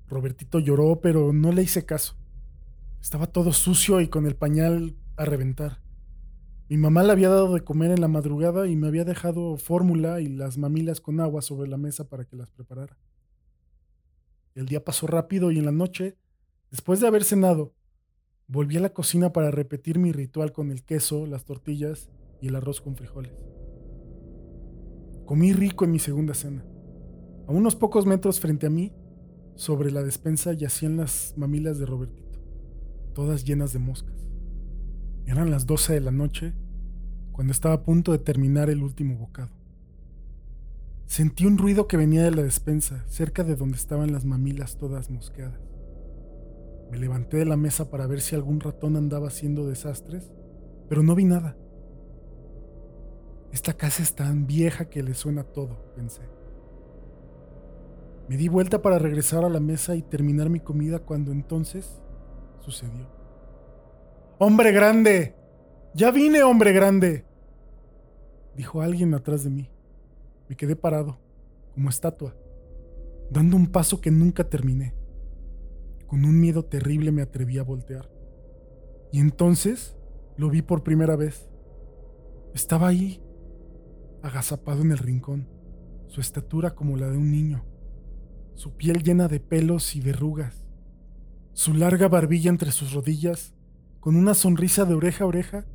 [0.07, 2.20] Robertito lloró, pero no le hice caso.
[3.01, 5.81] Estaba todo sucio y con el pañal a reventar.
[6.69, 10.21] Mi mamá le había dado de comer en la madrugada y me había dejado fórmula
[10.21, 12.97] y las mamilas con agua sobre la mesa para que las preparara.
[14.53, 16.17] El día pasó rápido y en la noche,
[16.69, 17.73] después de haber cenado,
[18.47, 22.09] volví a la cocina para repetir mi ritual con el queso, las tortillas
[22.39, 23.33] y el arroz con frijoles.
[25.25, 26.65] Comí rico en mi segunda cena.
[27.47, 28.93] A unos pocos metros frente a mí,
[29.55, 32.30] sobre la despensa yacían las mamilas de Robertito,
[33.13, 34.15] todas llenas de moscas.
[35.25, 36.53] Eran las 12 de la noche
[37.31, 39.51] cuando estaba a punto de terminar el último bocado.
[41.05, 45.09] Sentí un ruido que venía de la despensa, cerca de donde estaban las mamilas todas
[45.09, 45.59] mosqueadas.
[46.89, 50.31] Me levanté de la mesa para ver si algún ratón andaba haciendo desastres,
[50.89, 51.57] pero no vi nada.
[53.51, 56.21] Esta casa es tan vieja que le suena todo, pensé.
[58.29, 62.01] Me di vuelta para regresar a la mesa y terminar mi comida cuando entonces
[62.61, 63.07] sucedió.
[64.39, 65.35] ¡Hombre grande!
[65.93, 67.25] ¡Ya vine, hombre grande!
[68.55, 69.69] Dijo alguien atrás de mí.
[70.49, 71.19] Me quedé parado,
[71.73, 72.35] como estatua,
[73.29, 74.93] dando un paso que nunca terminé.
[76.07, 78.09] Con un miedo terrible me atreví a voltear.
[79.11, 79.95] Y entonces
[80.37, 81.49] lo vi por primera vez.
[82.53, 83.21] Estaba ahí,
[84.21, 85.47] agazapado en el rincón,
[86.07, 87.63] su estatura como la de un niño,
[88.55, 90.60] su piel llena de pelos y verrugas,
[91.53, 93.53] su larga barbilla entre sus rodillas,
[93.99, 95.65] con una sonrisa de oreja a oreja,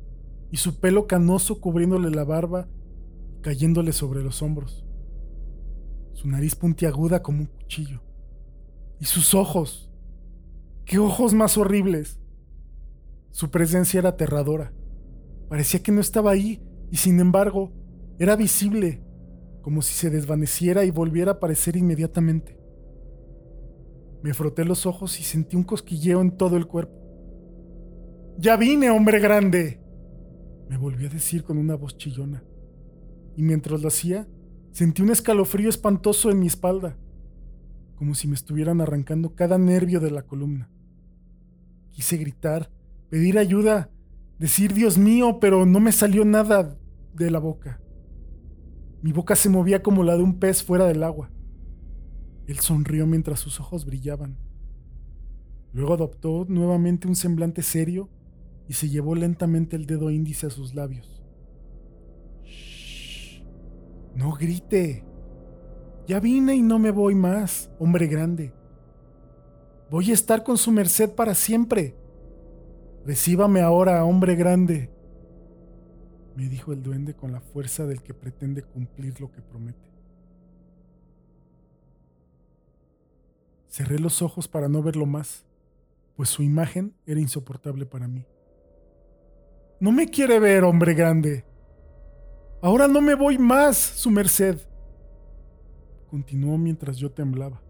[0.51, 2.67] y su pelo canoso cubriéndole la barba
[3.37, 4.85] y cayéndole sobre los hombros,
[6.13, 8.01] su nariz puntiaguda como un cuchillo,
[8.99, 9.87] y sus ojos,
[10.87, 12.17] ¡Qué ojos más horribles!
[13.31, 14.71] Su presencia era aterradora.
[15.49, 17.73] Parecía que no estaba ahí y sin embargo
[18.19, 19.03] era visible,
[19.61, 22.56] como si se desvaneciera y volviera a aparecer inmediatamente.
[24.23, 26.93] Me froté los ojos y sentí un cosquilleo en todo el cuerpo.
[28.37, 29.81] ¡Ya vine, hombre grande!
[30.69, 32.43] Me volvió a decir con una voz chillona.
[33.35, 34.27] Y mientras lo hacía,
[34.71, 36.97] sentí un escalofrío espantoso en mi espalda,
[37.95, 40.69] como si me estuvieran arrancando cada nervio de la columna.
[41.91, 42.71] Quise gritar,
[43.09, 43.89] pedir ayuda,
[44.39, 46.77] decir Dios mío, pero no me salió nada
[47.13, 47.81] de la boca.
[49.01, 51.31] Mi boca se movía como la de un pez fuera del agua.
[52.47, 54.37] Él sonrió mientras sus ojos brillaban.
[55.73, 58.09] Luego adoptó nuevamente un semblante serio
[58.67, 61.23] y se llevó lentamente el dedo índice a sus labios.
[62.43, 63.43] Shh,
[64.15, 65.03] no grite.
[66.07, 68.53] Ya vine y no me voy más, hombre grande.
[69.91, 71.95] Voy a estar con su merced para siempre.
[73.05, 74.89] Recíbame ahora, hombre grande,
[76.37, 79.86] me dijo el duende con la fuerza del que pretende cumplir lo que promete.
[83.67, 85.45] Cerré los ojos para no verlo más,
[86.15, 88.25] pues su imagen era insoportable para mí.
[89.79, 91.45] No me quiere ver, hombre grande.
[92.61, 94.57] Ahora no me voy más, su merced.
[96.09, 97.61] Continuó mientras yo temblaba.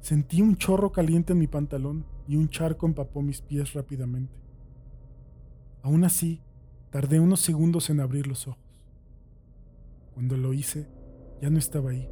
[0.00, 4.34] Sentí un chorro caliente en mi pantalón y un charco empapó mis pies rápidamente.
[5.82, 6.40] Aún así,
[6.90, 8.62] tardé unos segundos en abrir los ojos.
[10.14, 10.88] Cuando lo hice,
[11.42, 12.08] ya no estaba ahí,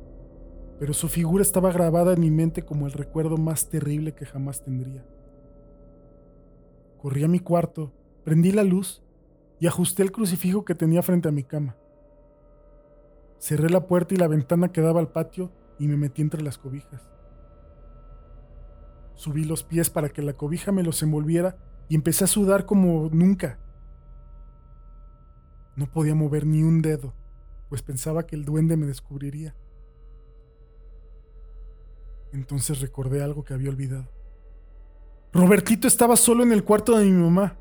[0.78, 4.62] pero su figura estaba grabada en mi mente como el recuerdo más terrible que jamás
[4.62, 5.04] tendría.
[6.98, 7.92] Corrí a mi cuarto
[8.26, 9.04] Prendí la luz
[9.60, 11.76] y ajusté el crucifijo que tenía frente a mi cama.
[13.38, 16.58] Cerré la puerta y la ventana que daba al patio y me metí entre las
[16.58, 17.08] cobijas.
[19.14, 21.56] Subí los pies para que la cobija me los envolviera
[21.88, 23.60] y empecé a sudar como nunca.
[25.76, 27.14] No podía mover ni un dedo,
[27.68, 29.54] pues pensaba que el duende me descubriría.
[32.32, 34.08] Entonces recordé algo que había olvidado.
[35.32, 37.56] Robertito estaba solo en el cuarto de mi mamá.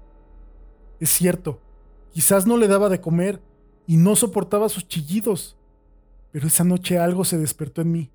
[1.00, 1.60] Es cierto,
[2.12, 3.42] quizás no le daba de comer
[3.86, 5.58] y no soportaba sus chillidos,
[6.32, 8.12] pero esa noche algo se despertó en mí,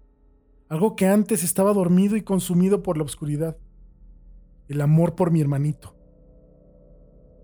[0.68, 3.56] algo que antes estaba dormido y consumido por la oscuridad,
[4.68, 5.94] el amor por mi hermanito.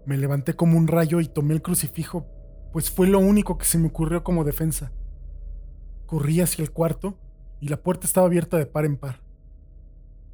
[0.06, 2.26] Me levanté como un rayo y tomé el crucifijo,
[2.72, 4.92] pues fue lo único que se me ocurrió como defensa.
[6.06, 7.18] Corrí hacia el cuarto
[7.60, 9.22] y la puerta estaba abierta de par en par.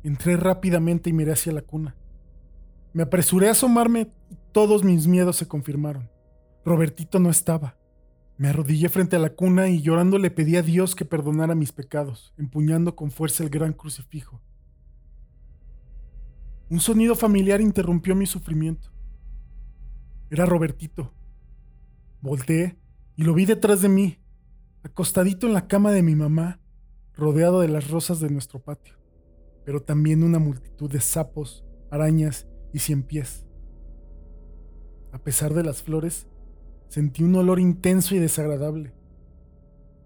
[0.02, 1.96] Entré rápidamente y miré hacia la cuna.
[2.92, 6.10] Me apresuré a asomarme y todos mis miedos se confirmaron.
[6.64, 7.76] Robertito no estaba.
[8.36, 11.72] Me arrodillé frente a la cuna y llorando le pedí a Dios que perdonara mis
[11.72, 14.42] pecados, empuñando con fuerza el gran crucifijo.
[16.68, 18.90] Un sonido familiar interrumpió mi sufrimiento.
[20.30, 21.12] Era Robertito.
[22.20, 22.78] Volteé
[23.16, 24.18] y lo vi detrás de mí,
[24.82, 26.61] acostadito en la cama de mi mamá,
[27.14, 28.96] rodeado de las rosas de nuestro patio,
[29.64, 33.44] pero también una multitud de sapos, arañas y cien pies.
[35.12, 36.26] A pesar de las flores,
[36.88, 38.92] sentí un olor intenso y desagradable.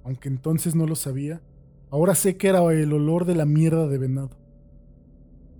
[0.05, 1.43] Aunque entonces no lo sabía,
[1.91, 4.31] ahora sé que era el olor de la mierda de venado.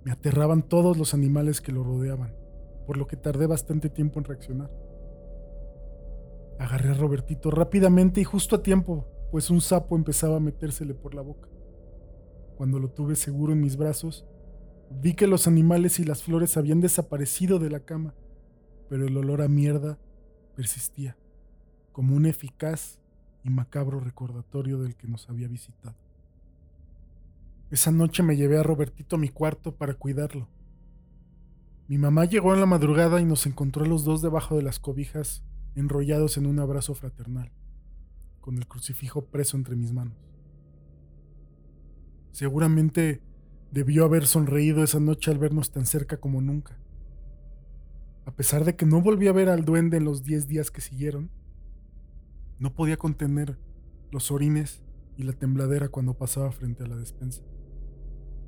[0.03, 2.33] Me aterraban todos los animales que lo rodeaban,
[2.85, 4.71] por lo que tardé bastante tiempo en reaccionar.
[6.59, 11.13] Agarré a Robertito rápidamente y justo a tiempo, pues un sapo empezaba a metérsele por
[11.13, 11.49] la boca.
[12.55, 14.25] Cuando lo tuve seguro en mis brazos,
[14.89, 18.13] Vi que los animales y las flores habían desaparecido de la cama,
[18.89, 19.99] pero el olor a mierda
[20.55, 21.17] persistía,
[21.91, 22.99] como un eficaz
[23.43, 25.95] y macabro recordatorio del que nos había visitado.
[27.69, 30.47] Esa noche me llevé a Robertito a mi cuarto para cuidarlo.
[31.89, 34.79] Mi mamá llegó en la madrugada y nos encontró a los dos debajo de las
[34.79, 35.43] cobijas,
[35.75, 37.51] enrollados en un abrazo fraternal,
[38.47, 40.15] con el crucifijo preso entre mis manos.
[42.31, 43.21] Seguramente
[43.71, 46.77] Debió haber sonreído esa noche al vernos tan cerca como nunca.
[48.25, 50.81] A pesar de que no volví a ver al duende en los diez días que
[50.81, 51.29] siguieron,
[52.59, 53.57] no podía contener
[54.11, 54.83] los orines
[55.17, 57.43] y la tembladera cuando pasaba frente a la despensa,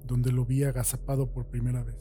[0.06, 1.98] donde lo vi agazapado por primera vez.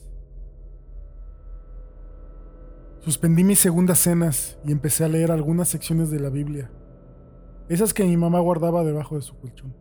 [3.01, 6.71] Suspendí mis segundas cenas y empecé a leer algunas secciones de la Biblia,
[7.69, 9.75] esas que mi mamá guardaba debajo de su colchón.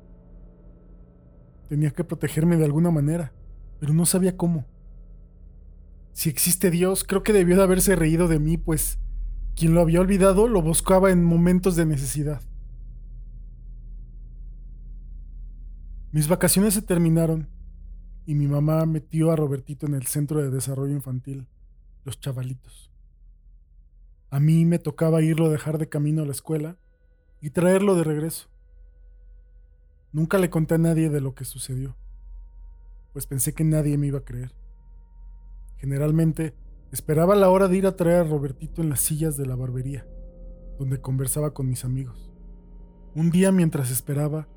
[1.69, 3.33] Tenía que protegerme de alguna manera,
[3.79, 4.65] pero no sabía cómo.
[6.13, 8.99] Si existe Dios, creo que debió de haberse reído de mí, pues
[9.55, 12.41] quien lo había olvidado lo buscaba en momentos de necesidad.
[16.11, 17.49] Mis vacaciones se terminaron
[18.25, 21.47] y mi mamá metió a Robertito en el Centro de Desarrollo Infantil,
[22.03, 22.91] los chavalitos.
[24.29, 26.77] A mí me tocaba irlo a dejar de camino a la escuela
[27.41, 28.49] y traerlo de regreso.
[30.11, 31.95] Nunca le conté a nadie de lo que sucedió,
[33.13, 34.53] pues pensé que nadie me iba a creer.
[35.77, 36.55] Generalmente
[36.91, 40.07] esperaba la hora de ir a traer a Robertito en las sillas de la barbería,
[40.79, 42.31] donde conversaba con mis amigos.
[43.13, 44.47] Un día mientras esperaba,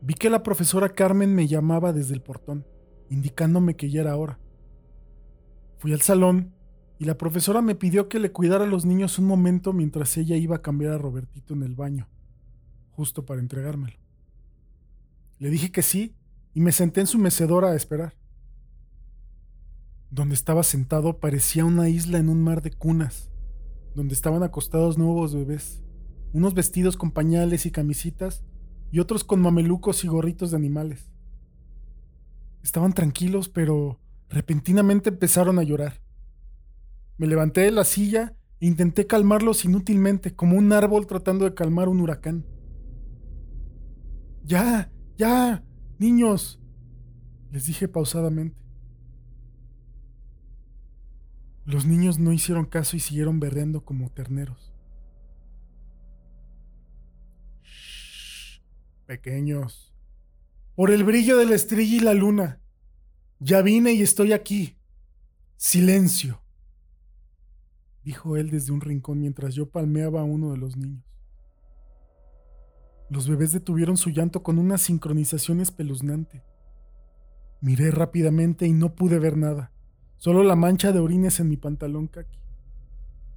[0.00, 2.66] vi que la profesora Carmen me llamaba desde el portón
[3.10, 4.38] indicándome que ya era hora.
[5.78, 6.54] Fui al salón
[6.98, 10.36] y la profesora me pidió que le cuidara a los niños un momento mientras ella
[10.36, 12.08] iba a cambiar a Robertito en el baño,
[12.94, 13.96] justo para entregármelo.
[15.38, 16.14] Le dije que sí
[16.54, 18.14] y me senté en su mecedora a esperar.
[20.10, 23.30] Donde estaba sentado parecía una isla en un mar de cunas,
[23.94, 25.82] donde estaban acostados nuevos bebés,
[26.32, 28.44] unos vestidos con pañales y camisitas
[28.92, 31.10] y otros con mamelucos y gorritos de animales.
[32.62, 36.00] Estaban tranquilos, pero repentinamente empezaron a llorar.
[37.18, 41.88] Me levanté de la silla e intenté calmarlos inútilmente, como un árbol tratando de calmar
[41.88, 42.44] un huracán.
[44.44, 45.64] Ya, ya,
[45.98, 46.60] niños,
[47.50, 48.56] les dije pausadamente.
[51.64, 54.74] Los niños no hicieron caso y siguieron berreando como terneros.
[57.62, 58.60] Shh,
[59.06, 59.94] pequeños,
[60.74, 62.60] por el brillo de la estrella y la luna.
[63.38, 64.76] Ya vine y estoy aquí.
[65.56, 66.42] Silencio,
[68.02, 71.13] dijo él desde un rincón mientras yo palmeaba a uno de los niños.
[73.14, 76.42] Los bebés detuvieron su llanto con una sincronización espeluznante.
[77.60, 79.70] Miré rápidamente y no pude ver nada,
[80.16, 82.40] solo la mancha de orines en mi pantalón kaki.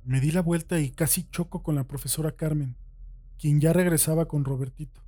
[0.04, 2.76] Me di la vuelta y casi choco con la profesora Carmen,
[3.38, 5.04] quien ya regresaba con Robertito,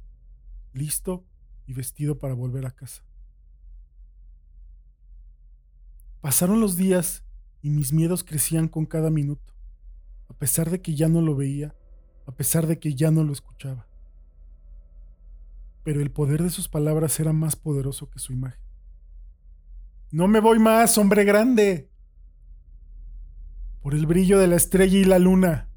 [0.71, 1.25] listo
[1.65, 3.03] y vestido para volver a casa.
[6.21, 7.23] Pasaron los días
[7.63, 9.51] y mis miedos crecían con cada minuto,
[10.27, 11.73] a pesar de que ya no lo veía,
[12.27, 13.88] a pesar de que ya no lo escuchaba.
[15.89, 18.61] Pero el poder de sus palabras era más poderoso que su imagen.
[20.11, 21.89] No me voy más, hombre grande.
[23.81, 25.67] Por el brillo de la estrella y la luna.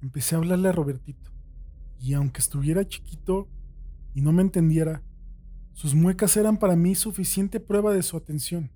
[0.00, 1.32] Empecé a hablarle a Robertito,
[1.98, 3.48] y aunque estuviera chiquito,
[4.14, 5.02] y no me entendiera,
[5.72, 8.70] sus muecas eran para mí suficiente prueba de su atención.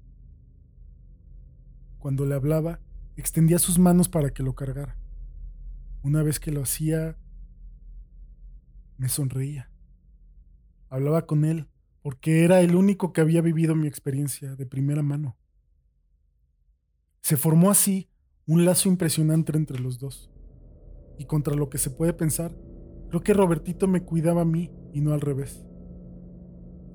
[2.00, 2.80] Cuando le hablaba,
[3.14, 4.98] extendía sus manos para que lo cargara.
[6.02, 7.16] Una vez que lo hacía,
[9.02, 9.70] me sonreía.
[10.88, 11.68] Hablaba con él
[12.00, 15.36] porque era el único que había vivido mi experiencia de primera mano.
[17.20, 18.08] Se formó así
[18.46, 20.30] un lazo impresionante entre los dos.
[21.18, 22.56] Y contra lo que se puede pensar,
[23.12, 25.66] Creo que Robertito me cuidaba a mí y no al revés.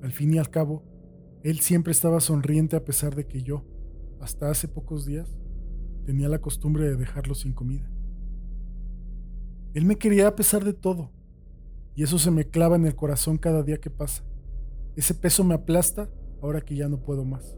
[0.02, 0.82] Al fin y al cabo,
[1.44, 3.64] él siempre estaba sonriente a pesar de que yo,
[4.20, 5.38] hasta hace pocos días,
[6.06, 7.88] tenía la costumbre de dejarlo sin comida.
[9.74, 11.12] Él me quería a pesar de todo,
[11.98, 14.22] y eso se me clava en el corazón cada día que pasa.
[14.94, 16.08] Ese peso me aplasta
[16.40, 17.56] ahora que ya no puedo más.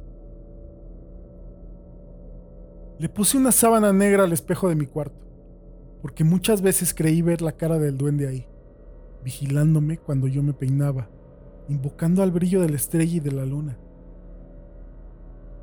[2.99, 5.27] Le puse una sábana negra al espejo de mi cuarto,
[6.01, 8.47] porque muchas veces creí ver la cara del duende ahí
[9.23, 11.11] vigilándome cuando yo me peinaba,
[11.69, 13.77] invocando al brillo de la estrella y de la luna.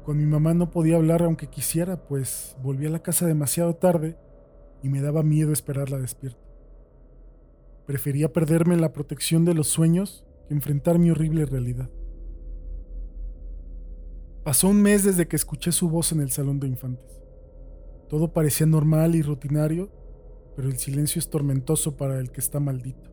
[0.03, 4.19] Con mi mamá no podía hablar aunque quisiera, pues volví a la casa demasiado tarde
[4.83, 6.46] y me daba miedo esperarla despierta.
[7.87, 11.89] Prefería perderme en la protección de los sueños que enfrentar mi horrible realidad.
[14.43, 17.21] Pasó un mes desde que escuché su voz en el salón de infantes.
[18.09, 19.89] Todo parecía normal y rutinario,
[20.57, 23.09] pero el silencio es tormentoso para el que está maldito.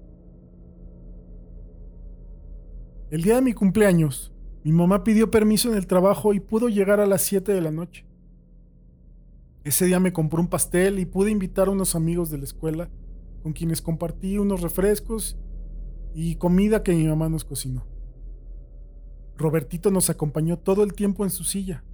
[3.11, 4.33] El día de mi cumpleaños,
[4.64, 7.70] mi mamá pidió permiso en el trabajo y pudo llegar a las 7 de la
[7.70, 8.07] noche.
[9.62, 12.91] Ese día me compró un pastel y pude invitar a unos amigos de la escuela
[13.45, 15.37] con quienes compartí unos refrescos
[16.15, 17.87] y comida que mi mamá nos cocinó.
[19.37, 21.85] Robertito nos acompañó todo el tiempo en su silla.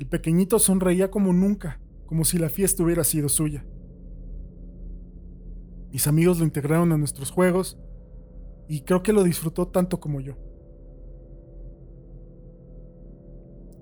[0.00, 3.64] El pequeñito sonreía como nunca, como si la fiesta hubiera sido suya.
[5.92, 7.78] Mis amigos lo integraron a nuestros juegos
[8.66, 10.34] y creo que lo disfrutó tanto como yo.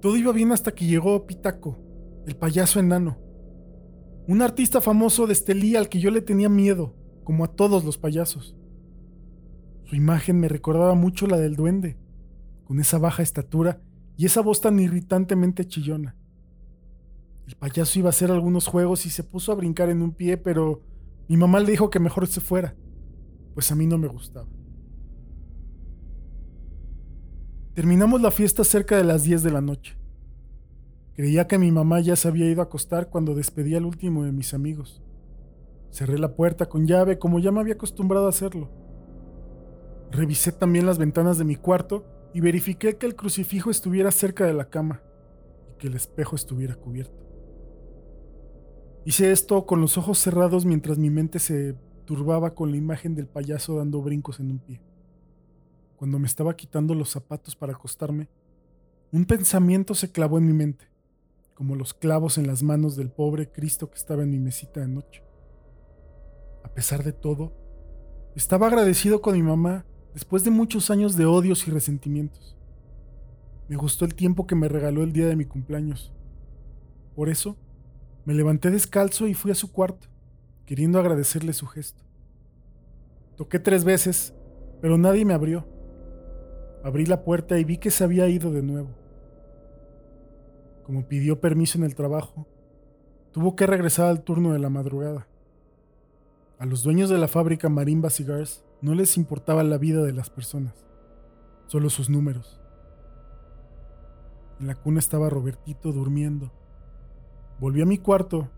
[0.02, 1.78] Todo iba bien hasta que llegó Pitaco,
[2.26, 3.25] el payaso enano.
[4.28, 7.96] Un artista famoso de Estelí al que yo le tenía miedo, como a todos los
[7.96, 8.56] payasos.
[9.84, 11.96] Su imagen me recordaba mucho la del duende,
[12.64, 13.80] con esa baja estatura
[14.16, 16.16] y esa voz tan irritantemente chillona.
[17.46, 20.36] El payaso iba a hacer algunos juegos y se puso a brincar en un pie,
[20.36, 20.82] pero
[21.28, 22.74] mi mamá le dijo que mejor se fuera,
[23.54, 24.48] pues a mí no me gustaba.
[27.74, 29.96] Terminamos la fiesta cerca de las 10 de la noche.
[31.16, 34.32] Creía que mi mamá ya se había ido a acostar cuando despedí al último de
[34.32, 35.02] mis amigos.
[35.90, 38.68] Cerré la puerta con llave como ya me había acostumbrado a hacerlo.
[40.10, 42.04] Revisé también las ventanas de mi cuarto
[42.34, 45.00] y verifiqué que el crucifijo estuviera cerca de la cama
[45.72, 47.24] y que el espejo estuviera cubierto.
[49.06, 53.26] Hice esto con los ojos cerrados mientras mi mente se turbaba con la imagen del
[53.26, 54.82] payaso dando brincos en un pie.
[55.96, 58.28] Cuando me estaba quitando los zapatos para acostarme,
[59.12, 60.90] un pensamiento se clavó en mi mente,
[61.56, 64.88] como los clavos en las manos del pobre Cristo que estaba en mi mesita de
[64.88, 65.24] noche.
[66.62, 67.54] A pesar de todo,
[68.36, 72.58] estaba agradecido con mi mamá después de muchos años de odios y resentimientos.
[73.68, 76.12] Me gustó el tiempo que me regaló el día de mi cumpleaños.
[77.14, 77.56] Por eso,
[78.26, 80.08] me levanté descalzo y fui a su cuarto,
[80.66, 82.02] queriendo agradecerle su gesto.
[83.36, 84.34] Toqué tres veces,
[84.82, 85.66] pero nadie me abrió.
[86.84, 89.05] Abrí la puerta y vi que se había ido de nuevo.
[90.86, 92.46] Como pidió permiso en el trabajo,
[93.32, 95.26] tuvo que regresar al turno de la madrugada.
[96.60, 100.30] A los dueños de la fábrica Marimba Cigars no les importaba la vida de las
[100.30, 100.86] personas,
[101.66, 102.60] solo sus números.
[104.60, 106.52] En la cuna estaba Robertito durmiendo.
[107.58, 108.48] Volví a mi cuarto,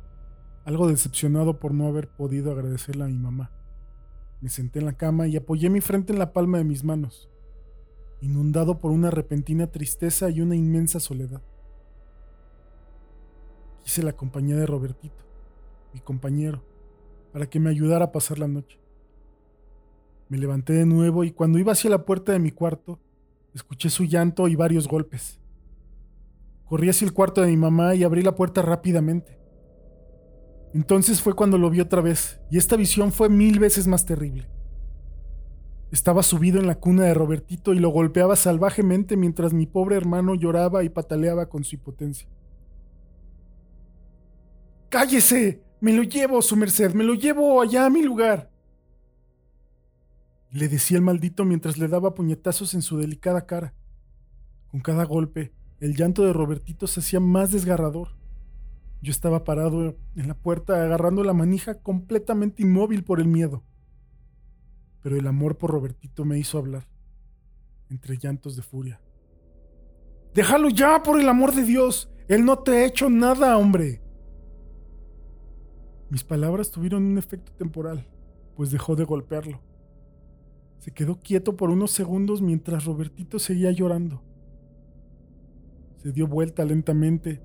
[0.67, 3.53] algo decepcionado por no haber podido agradecerle a mi mamá.
[4.43, 7.31] Me senté en la cama y apoyé mi frente en la palma de mis manos
[8.21, 11.41] inundado por una repentina tristeza y una inmensa soledad.
[13.89, 15.25] Quise la compañía de Robertito,
[15.95, 16.63] mi compañero,
[17.33, 18.79] para que me ayudara a pasar la noche.
[20.29, 23.01] Me levanté de nuevo y cuando iba hacia la puerta de mi cuarto,
[23.55, 25.41] escuché su llanto y varios golpes.
[26.67, 29.39] Corrí hacia el cuarto de mi mamá y abrí la puerta rápidamente.
[30.75, 34.51] Entonces fue cuando lo vi otra vez, y esta visión fue mil veces más terrible.
[35.91, 40.35] Estaba subido en la cuna de Robertito y lo golpeaba salvajemente mientras mi pobre hermano
[40.35, 42.29] lloraba y pataleaba con su impotencia.
[44.89, 45.63] ¡Cállese!
[45.81, 48.51] Me lo llevo, su merced, me lo llevo allá a mi lugar.
[50.51, 53.75] Le decía el maldito mientras le daba puñetazos en su delicada cara.
[54.67, 58.17] Con cada golpe, el llanto de Robertito se hacía más desgarrador.
[59.01, 63.63] Yo estaba parado en la puerta agarrando la manija completamente inmóvil por el miedo
[65.03, 66.87] pero el amor por Robertito me hizo hablar,
[67.89, 69.01] entre llantos de furia.
[70.35, 72.11] Déjalo ya, por el amor de Dios.
[72.29, 74.03] Él no te ha hecho nada, hombre.
[76.11, 78.07] Mis palabras tuvieron un efecto temporal,
[78.57, 79.61] pues dejó de golpearlo.
[80.79, 84.23] Se quedó quieto por unos segundos mientras Robertito seguía llorando.
[85.97, 87.43] Se dio vuelta lentamente,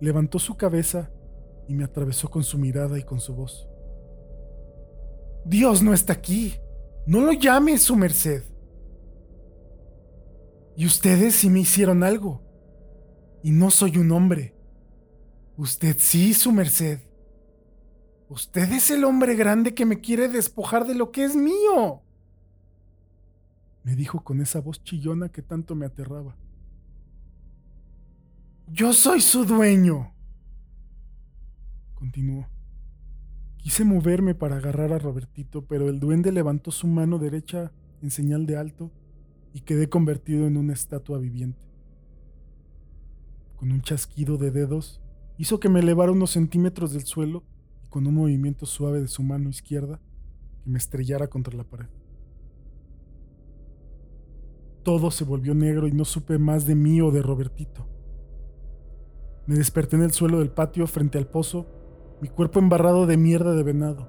[0.00, 1.10] levantó su cabeza
[1.68, 3.68] y me atravesó con su mirada y con su voz.
[5.44, 6.54] Dios no está aquí.
[7.06, 8.42] No lo llame su merced.
[10.76, 12.42] Y ustedes sí me hicieron algo.
[13.42, 14.54] Y no soy un hombre.
[15.56, 17.00] Usted sí, su merced.
[18.28, 22.00] Usted es el hombre grande que me quiere despojar de lo que es mío.
[23.82, 26.36] Me dijo con esa voz chillona que tanto me aterraba.
[28.72, 30.14] Yo soy su dueño.
[31.94, 32.48] Continuó.
[33.58, 37.72] Quise moverme para agarrar a Robertito, pero el duende levantó su mano derecha
[38.02, 38.90] en señal de alto
[39.52, 41.62] y quedé convertido en una estatua viviente.
[43.56, 45.00] Con un chasquido de dedos,
[45.38, 47.44] hizo que me elevara unos centímetros del suelo
[47.94, 50.00] con un movimiento suave de su mano izquierda,
[50.64, 51.86] que me estrellara contra la pared.
[54.82, 57.86] Todo se volvió negro y no supe más de mí o de Robertito.
[59.46, 61.68] Me desperté en el suelo del patio frente al pozo
[62.20, 64.08] mi cuerpo embarrado de mierda de venado.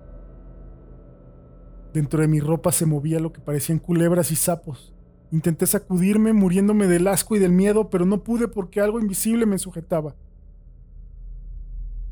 [1.94, 4.96] Dentro de mi ropa se movía lo que parecían culebras y sapos.
[5.30, 9.60] Intenté sacudirme, muriéndome del asco y del miedo, pero no pude porque algo invisible me
[9.60, 10.16] sujetaba.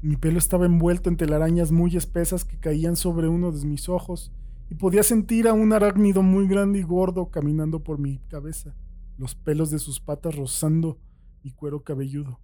[0.04, 4.32] Mi pelo estaba envuelto en telarañas muy espesas que caían sobre uno de mis ojos
[4.70, 8.76] y podía sentir a un arácnido muy grande y gordo caminando por mi cabeza,
[9.18, 10.99] los pelos de sus patas rozando
[11.43, 12.39] mi cuero cabelludo.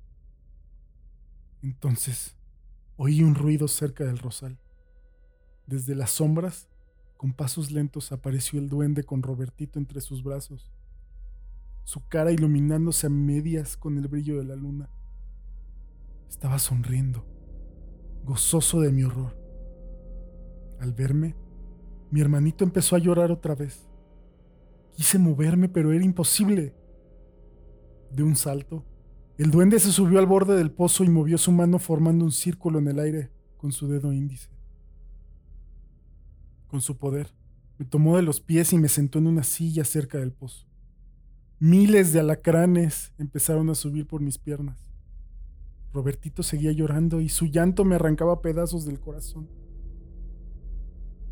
[1.62, 2.40] Entonces
[3.02, 4.60] Oí un ruido cerca del rosal.
[5.66, 6.68] Desde las sombras,
[7.16, 10.70] con pasos lentos, apareció el duende con Robertito entre sus brazos,
[11.86, 14.90] su cara iluminándose a medias con el brillo de la luna.
[16.28, 17.26] Estaba sonriendo,
[18.24, 19.38] gozoso de mi horror.
[20.80, 21.36] Al verme,
[22.12, 23.88] mi hermanito empezó a llorar otra vez.
[24.96, 26.74] Quise moverme, pero era imposible.
[28.12, 28.84] De un salto,
[29.38, 32.80] el duende se subió al borde del pozo y movió su mano formando un círculo
[32.80, 34.50] en el aire con su dedo índice.
[36.68, 37.34] Con su poder,
[37.78, 40.68] me tomó de los pies y me sentó en una silla cerca del pozo.
[41.60, 44.89] Miles de alacranes empezaron a subir por mis piernas.
[45.94, 49.50] Robertito seguía llorando y su llanto me arrancaba pedazos del corazón.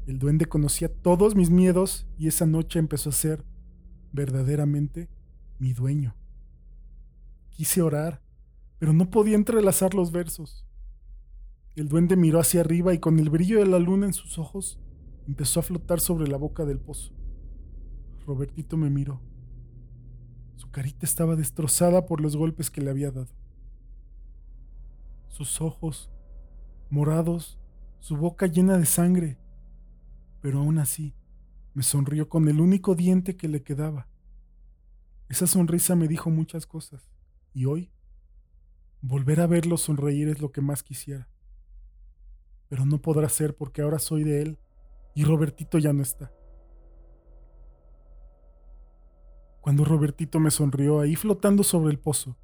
[0.08, 3.44] El duende conocía todos mis miedos y esa noche empezó a ser
[4.14, 5.10] verdaderamente
[5.60, 6.16] mi dueño.
[7.50, 8.22] Quise orar,
[8.80, 10.66] pero no podía entrelazar los versos.
[11.76, 14.80] El duende miró hacia arriba y con el brillo de la luna en sus ojos
[15.28, 17.14] empezó a flotar sobre la boca del pozo.
[18.26, 19.22] Robertito me miró.
[20.56, 23.28] Su carita estaba destrozada por los golpes que le había dado.
[25.30, 26.10] Sus ojos,
[26.90, 27.60] morados,
[28.00, 29.38] su boca llena de sangre,
[30.42, 31.14] pero aún así
[31.74, 34.08] me sonrió con el único diente que le quedaba.
[35.30, 37.12] Esa sonrisa me dijo muchas cosas,
[37.54, 37.92] y hoy
[39.02, 41.30] volver a verlo sonreír es lo que más quisiera.
[42.70, 44.60] Pero no podrá ser porque ahora soy de él
[45.16, 46.32] y Robertito ya no está.
[49.62, 52.38] Cuando Robertito me sonrió ahí flotando sobre el pozo,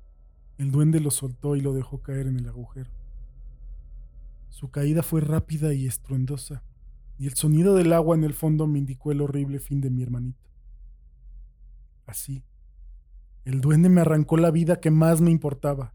[0.63, 2.89] el duende lo soltó y lo dejó caer en el agujero.
[4.47, 6.63] Su caída fue rápida y estruendosa,
[7.19, 10.03] y el sonido del agua en el fondo me indicó el horrible fin de mi
[10.03, 10.47] hermanito.
[12.05, 12.45] Así,
[13.43, 15.93] el duende me arrancó la vida que más me importaba.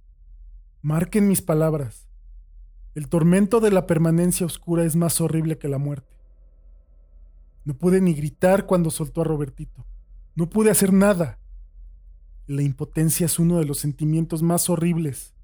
[0.82, 2.06] Marquen mis palabras.
[2.94, 6.14] El tormento de la permanencia oscura es más horrible que la muerte.
[7.64, 9.86] No pude ni gritar cuando soltó a Robertito.
[10.34, 11.38] No pude hacer nada.
[12.48, 15.34] La impotencia es uno de los sentimientos más horribles.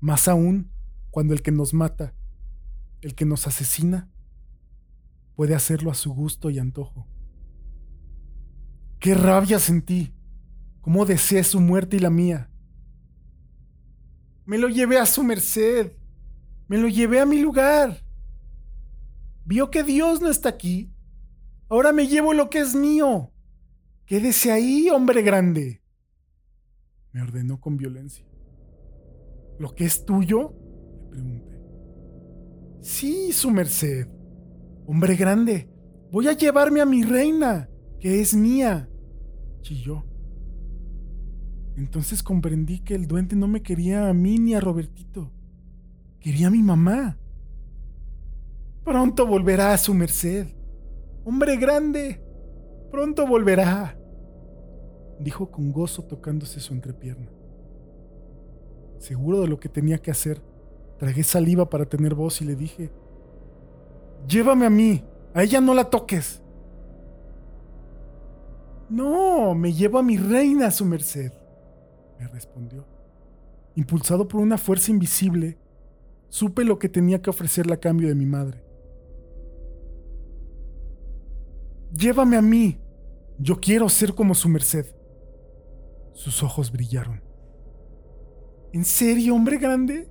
[0.00, 0.72] Más aún
[1.10, 2.16] cuando el que nos mata,
[3.00, 4.10] el que nos asesina,
[5.36, 7.06] puede hacerlo a su gusto y antojo.
[8.98, 10.16] ¡Qué rabia sentí!
[10.80, 12.50] ¿Cómo deseé su muerte y la mía?
[14.44, 15.92] Me lo llevé a su merced.
[16.66, 18.04] Me lo llevé a mi lugar.
[19.44, 20.92] Vio que Dios no está aquí.
[21.68, 23.32] Ahora me llevo lo que es mío.
[24.06, 25.81] Quédese ahí, hombre grande.
[27.12, 28.24] Me ordenó con violencia.
[29.58, 30.54] ¿Lo que es tuyo?
[31.02, 31.60] Le pregunté.
[32.80, 34.08] Sí, su merced.
[34.86, 35.68] Hombre grande,
[36.10, 37.68] voy a llevarme a mi reina,
[38.00, 38.88] que es mía.
[39.60, 40.04] Chilló.
[41.76, 45.32] Entonces comprendí que el duende no me quería a mí ni a Robertito.
[46.18, 47.18] Quería a mi mamá.
[48.84, 50.48] Pronto volverá a su merced.
[51.24, 52.20] Hombre grande,
[52.90, 53.96] pronto volverá,
[55.18, 57.28] dijo con gozo tocándose su entrepierna.
[58.98, 60.40] Seguro de lo que tenía que hacer,
[60.98, 62.90] tragué saliva para tener voz y le dije,
[64.28, 65.04] Llévame a mí,
[65.34, 66.40] a ella no la toques.
[68.88, 71.32] No, me llevo a mi reina a su merced
[72.28, 72.84] respondió.
[73.74, 75.58] Impulsado por una fuerza invisible,
[76.28, 78.62] supe lo que tenía que ofrecerle a cambio de mi madre.
[81.92, 82.78] Llévame a mí.
[83.38, 84.86] Yo quiero ser como su merced.
[86.12, 87.22] Sus ojos brillaron.
[88.72, 90.08] ¿En serio, hombre grande?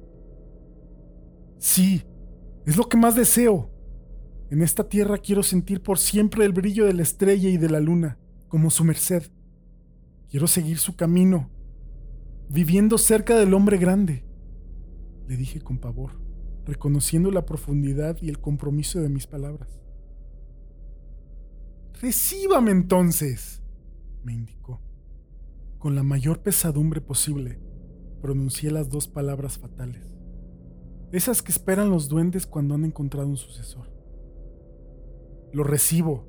[1.57, 2.03] Sí,
[2.65, 3.69] es lo que más deseo.
[4.49, 7.79] En esta tierra quiero sentir por siempre el brillo de la estrella y de la
[7.79, 9.23] luna, como su merced.
[10.29, 11.49] Quiero seguir su camino
[12.51, 14.25] viviendo cerca del hombre grande,
[15.27, 16.19] le dije con pavor,
[16.65, 19.69] reconociendo la profundidad y el compromiso de mis palabras.
[22.01, 23.61] Recíbame entonces,
[24.23, 24.81] me indicó.
[25.81, 27.57] Con la mayor pesadumbre posible,
[28.21, 30.13] pronuncié las dos palabras fatales,
[31.11, 33.91] esas que esperan los duendes cuando han encontrado un sucesor.
[35.51, 36.27] Lo recibo,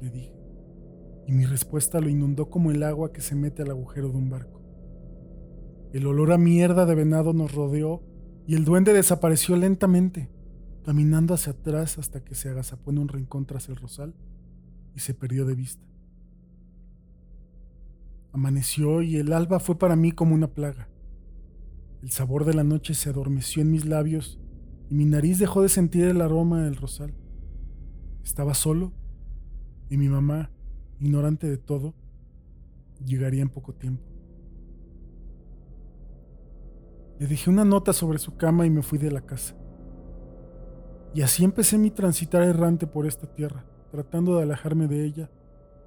[0.00, 0.36] le dije,
[1.26, 4.30] y mi respuesta lo inundó como el agua que se mete al agujero de un
[4.30, 4.62] barco.
[5.92, 8.04] El olor a mierda de venado nos rodeó
[8.46, 10.30] y el duende desapareció lentamente,
[10.84, 14.14] caminando hacia atrás hasta que se agazapó en un rincón tras el rosal
[14.94, 15.89] y se perdió de vista.
[18.32, 20.88] Amaneció y el alba fue para mí como una plaga.
[22.02, 24.38] El sabor de la noche se adormeció en mis labios
[24.88, 27.12] y mi nariz dejó de sentir el aroma del rosal.
[28.24, 28.92] Estaba solo
[29.88, 30.50] y mi mamá,
[31.00, 31.94] ignorante de todo,
[33.04, 34.04] llegaría en poco tiempo.
[37.18, 39.54] Le dejé una nota sobre su cama y me fui de la casa.
[41.12, 45.30] Y así empecé mi transitar errante por esta tierra, tratando de alejarme de ella,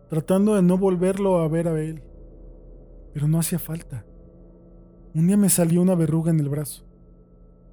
[0.09, 2.03] tratando de no volverlo a ver a él.
[3.13, 4.05] Pero no hacía falta.
[5.13, 6.85] Un día me salió una verruga en el brazo.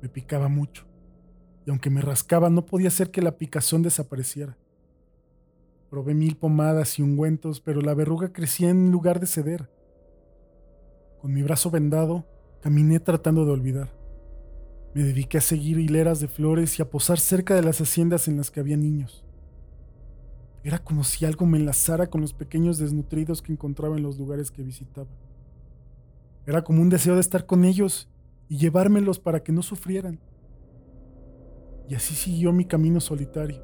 [0.03, 0.87] Me picaba mucho,
[1.67, 4.57] y aunque me rascaba no podía hacer que la picazón desapareciera.
[5.89, 9.71] Probé mil pomadas y ungüentos, pero la verruga crecía en lugar de ceder.
[11.21, 12.27] Con mi brazo vendado,
[12.61, 13.89] Caminé tratando de olvidar.
[14.95, 18.37] Me dediqué a seguir hileras de flores y a posar cerca de las haciendas en
[18.37, 19.25] las que había niños.
[20.63, 24.51] Era como si algo me enlazara con los pequeños desnutridos que encontraba en los lugares
[24.51, 25.09] que visitaba.
[26.47, 28.09] Era como un deseo de estar con ellos
[28.49, 30.19] y llevármelos para que no sufrieran.
[31.89, 33.63] Y así siguió mi camino solitario,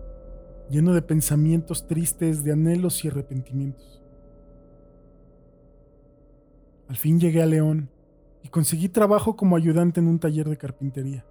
[0.70, 4.02] lleno de pensamientos tristes, de anhelos y arrepentimientos.
[6.88, 7.90] Al fin llegué a León
[8.42, 11.24] y conseguí trabajo como ayudante en un taller de carpintería.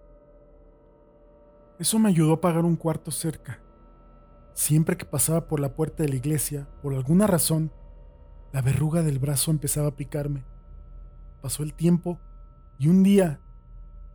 [1.79, 3.59] Eso me ayudó a pagar un cuarto cerca.
[4.53, 7.71] Siempre que pasaba por la puerta de la iglesia, por alguna razón,
[8.53, 10.45] la verruga del brazo empezaba a picarme.
[11.45, 12.19] Pasó el tiempo
[12.79, 13.39] y un día,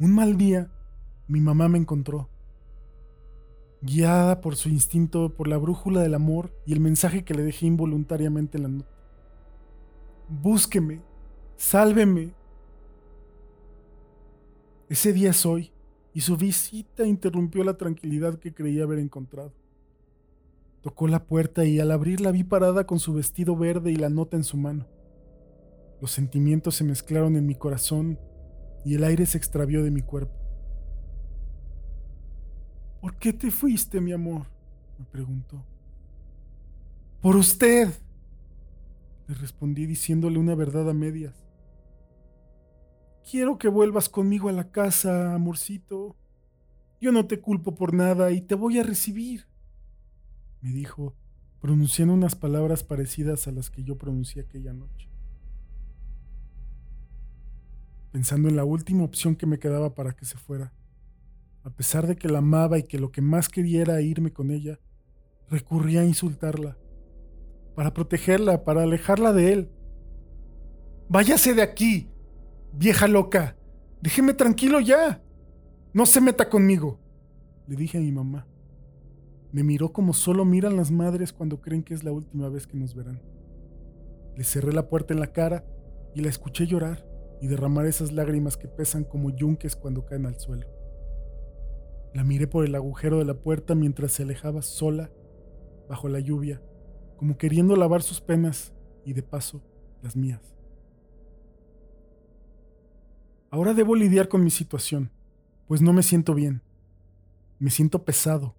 [0.00, 0.68] un mal día,
[1.28, 2.28] mi mamá me encontró.
[3.82, 7.66] Guiada por su instinto, por la brújula del amor y el mensaje que le dejé
[7.66, 8.90] involuntariamente en la nota.
[10.28, 11.02] Búsqueme,
[11.56, 12.34] sálveme.
[14.88, 15.70] Ese día es hoy
[16.12, 19.52] y su visita interrumpió la tranquilidad que creía haber encontrado.
[20.80, 24.36] Tocó la puerta y al abrirla vi parada con su vestido verde y la nota
[24.36, 24.88] en su mano.
[26.00, 28.18] Los sentimientos se mezclaron en mi corazón
[28.84, 30.34] y el aire se extravió de mi cuerpo.
[33.00, 34.46] ¿Por qué te fuiste, mi amor?
[34.98, 35.64] me preguntó.
[37.20, 37.88] Por usted,
[39.28, 41.46] le respondí diciéndole una verdad a medias.
[43.30, 46.16] Quiero que vuelvas conmigo a la casa, amorcito.
[47.00, 49.46] Yo no te culpo por nada y te voy a recibir,
[50.60, 51.14] me dijo,
[51.60, 55.09] pronunciando unas palabras parecidas a las que yo pronuncié aquella noche.
[58.12, 60.72] Pensando en la última opción que me quedaba para que se fuera,
[61.62, 64.50] a pesar de que la amaba y que lo que más quería era irme con
[64.50, 64.80] ella,
[65.48, 66.76] recurrí a insultarla,
[67.76, 69.70] para protegerla, para alejarla de él.
[71.08, 72.08] Váyase de aquí,
[72.72, 73.56] Vieja loca,
[74.00, 75.22] déjeme tranquilo ya.
[75.92, 77.00] No se meta conmigo,
[77.66, 78.46] le dije a mi mamá.
[79.52, 82.76] Me miró como solo miran las madres cuando creen que es la última vez que
[82.76, 83.20] nos verán.
[84.36, 85.64] Le cerré la puerta en la cara
[86.14, 87.09] y la escuché llorar
[87.40, 90.66] y derramar esas lágrimas que pesan como yunques cuando caen al suelo.
[92.12, 95.10] La miré por el agujero de la puerta mientras se alejaba sola,
[95.88, 96.60] bajo la lluvia,
[97.16, 98.72] como queriendo lavar sus penas
[99.04, 99.62] y de paso
[100.02, 100.40] las mías.
[103.50, 105.10] Ahora debo lidiar con mi situación,
[105.66, 106.62] pues no me siento bien.
[107.58, 108.54] Me siento pesado,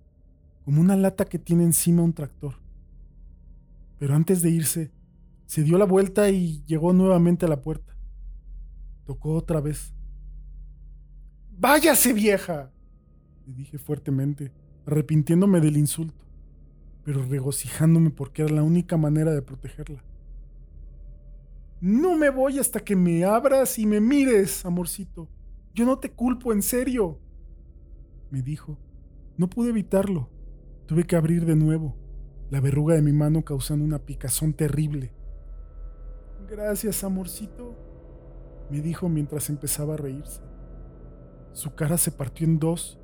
[0.66, 2.56] como una lata que tiene encima un tractor.
[3.98, 4.92] Pero antes de irse,
[5.46, 7.96] se dio la vuelta y llegó nuevamente a la puerta.
[9.12, 9.94] Tocó otra vez.
[11.50, 12.72] ¡Váyase, vieja!
[13.46, 14.54] le dije fuertemente,
[14.86, 16.24] arrepintiéndome del insulto,
[17.04, 20.02] pero regocijándome porque era la única manera de protegerla.
[21.82, 25.28] No me voy hasta que me abras y me mires, amorcito.
[25.74, 27.20] Yo no te culpo, en serio.
[28.30, 28.78] Me dijo.
[29.36, 30.30] No pude evitarlo.
[30.86, 31.98] Tuve que abrir de nuevo,
[32.50, 35.12] la verruga de mi mano causando una picazón terrible.
[36.50, 37.91] Gracias, amorcito,
[38.72, 40.42] me dijo mientras empezaba a reírse.
[41.54, 43.00] Su cara se partió en dos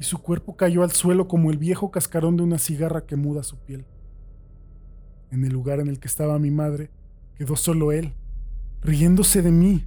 [0.00, 3.42] y su cuerpo cayó al suelo como el viejo cascarón de una cigarra que muda
[3.42, 3.86] su piel.
[5.30, 6.90] En el lugar en el que estaba mi madre,
[7.36, 8.14] Quedó solo él,
[8.80, 9.84] riéndose de mí,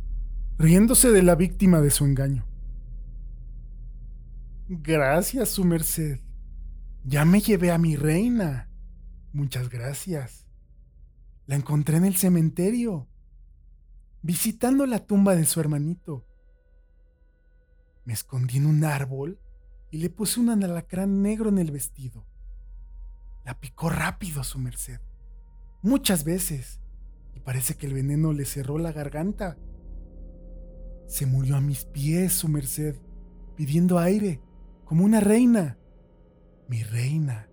[0.57, 2.45] riéndose de la víctima de su engaño.
[4.67, 6.19] Gracias, su merced.
[7.05, 8.69] Ya me llevé a mi reina.
[9.31, 10.45] Muchas gracias.
[11.45, 13.07] La encontré en el cementerio,
[14.21, 16.25] visitando la tumba de su hermanito.
[18.05, 19.39] Me escondí en un árbol
[19.91, 22.25] y le puse un alacrán negro en el vestido.
[23.45, 24.99] La picó rápido, su merced.
[25.81, 26.81] Muchas veces
[27.47, 29.57] parece que el veneno le cerró la garganta.
[31.07, 32.97] Se murió a mis pies, su merced,
[33.55, 34.41] pidiendo aire,
[34.83, 35.77] como una reina.
[36.67, 37.49] Mi reina.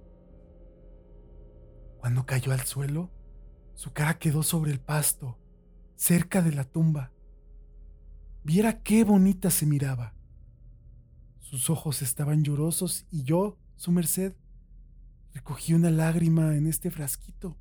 [1.99, 3.13] Cuando cayó al suelo,
[3.75, 5.39] su cara quedó sobre el pasto,
[6.05, 7.15] cerca de la tumba.
[8.43, 10.15] Viera qué bonita se miraba.
[11.39, 14.35] Sus ojos estaban llorosos y yo, su merced,
[15.33, 17.57] recogí una lágrima en este frasquito.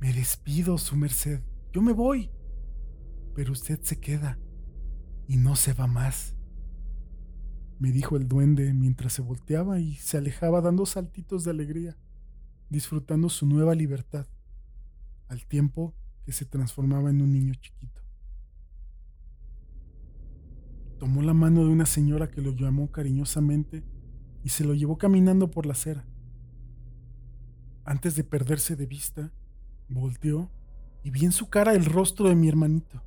[0.00, 1.40] Me despido, su merced.
[1.72, 2.30] Yo me voy.
[3.34, 4.38] Pero usted se queda
[5.26, 6.36] y no se va más.
[7.78, 11.96] Me dijo el duende mientras se volteaba y se alejaba dando saltitos de alegría,
[12.68, 14.26] disfrutando su nueva libertad,
[15.28, 15.94] al tiempo
[16.24, 18.00] que se transformaba en un niño chiquito.
[20.98, 23.84] Tomó la mano de una señora que lo llamó cariñosamente
[24.42, 26.06] y se lo llevó caminando por la acera.
[27.84, 29.32] Antes de perderse de vista,
[29.88, 30.50] Volteó
[31.02, 33.02] y vi en su cara el rostro de mi hermanito,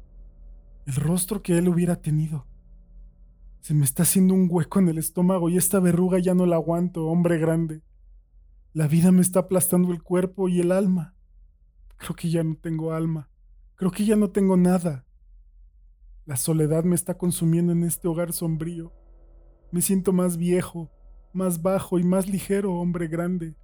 [0.85, 2.45] el rostro que él hubiera tenido.
[3.61, 6.57] Se me está haciendo un hueco en el estómago y esta verruga ya no la
[6.57, 7.81] aguanto, hombre grande.
[8.73, 11.15] La vida me está aplastando el cuerpo y el alma.
[11.97, 13.29] Creo que ya no tengo alma.
[13.75, 15.05] Creo que ya no tengo nada.
[16.25, 18.93] La soledad me está consumiendo en este hogar sombrío.
[19.71, 20.91] Me siento más viejo,
[21.33, 23.55] más bajo y más ligero, hombre grande.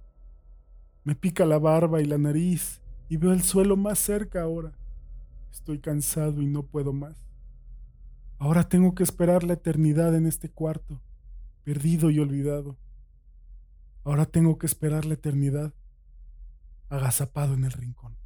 [1.02, 4.72] Me pica la barba y la nariz y veo el suelo más cerca ahora.
[5.50, 7.24] Estoy cansado y no puedo más.
[8.38, 11.00] Ahora tengo que esperar la eternidad en este cuarto,
[11.62, 12.76] perdido y olvidado.
[14.04, 15.72] Ahora tengo que esperar la eternidad,
[16.88, 18.16] agazapado en el rincón.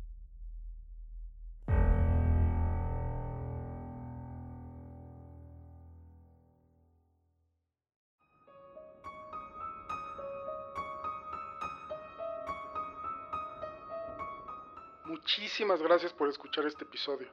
[15.08, 17.28] Muchísimas gracias por escuchar este episodio.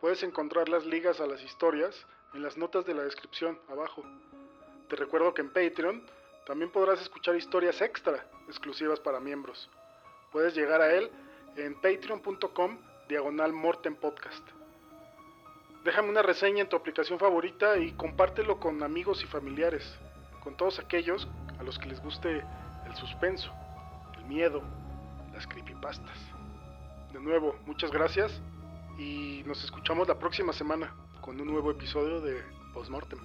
[0.00, 1.94] Puedes encontrar las ligas a las historias
[2.34, 4.02] en las notas de la descripción abajo.
[4.88, 6.04] Te recuerdo que en Patreon
[6.44, 9.70] también podrás escuchar historias extra exclusivas para miembros.
[10.32, 11.12] Puedes llegar a él
[11.54, 14.44] en patreon.com diagonal Morten Podcast.
[15.84, 19.96] Déjame una reseña en tu aplicación favorita y compártelo con amigos y familiares,
[20.42, 21.28] con todos aquellos
[21.60, 22.44] a los que les guste
[22.84, 23.52] el suspenso,
[24.16, 24.60] el miedo,
[25.32, 26.31] las creepypastas.
[27.12, 28.40] De nuevo, muchas gracias
[28.98, 32.42] y nos escuchamos la próxima semana con un nuevo episodio de
[32.72, 33.18] Postmortem.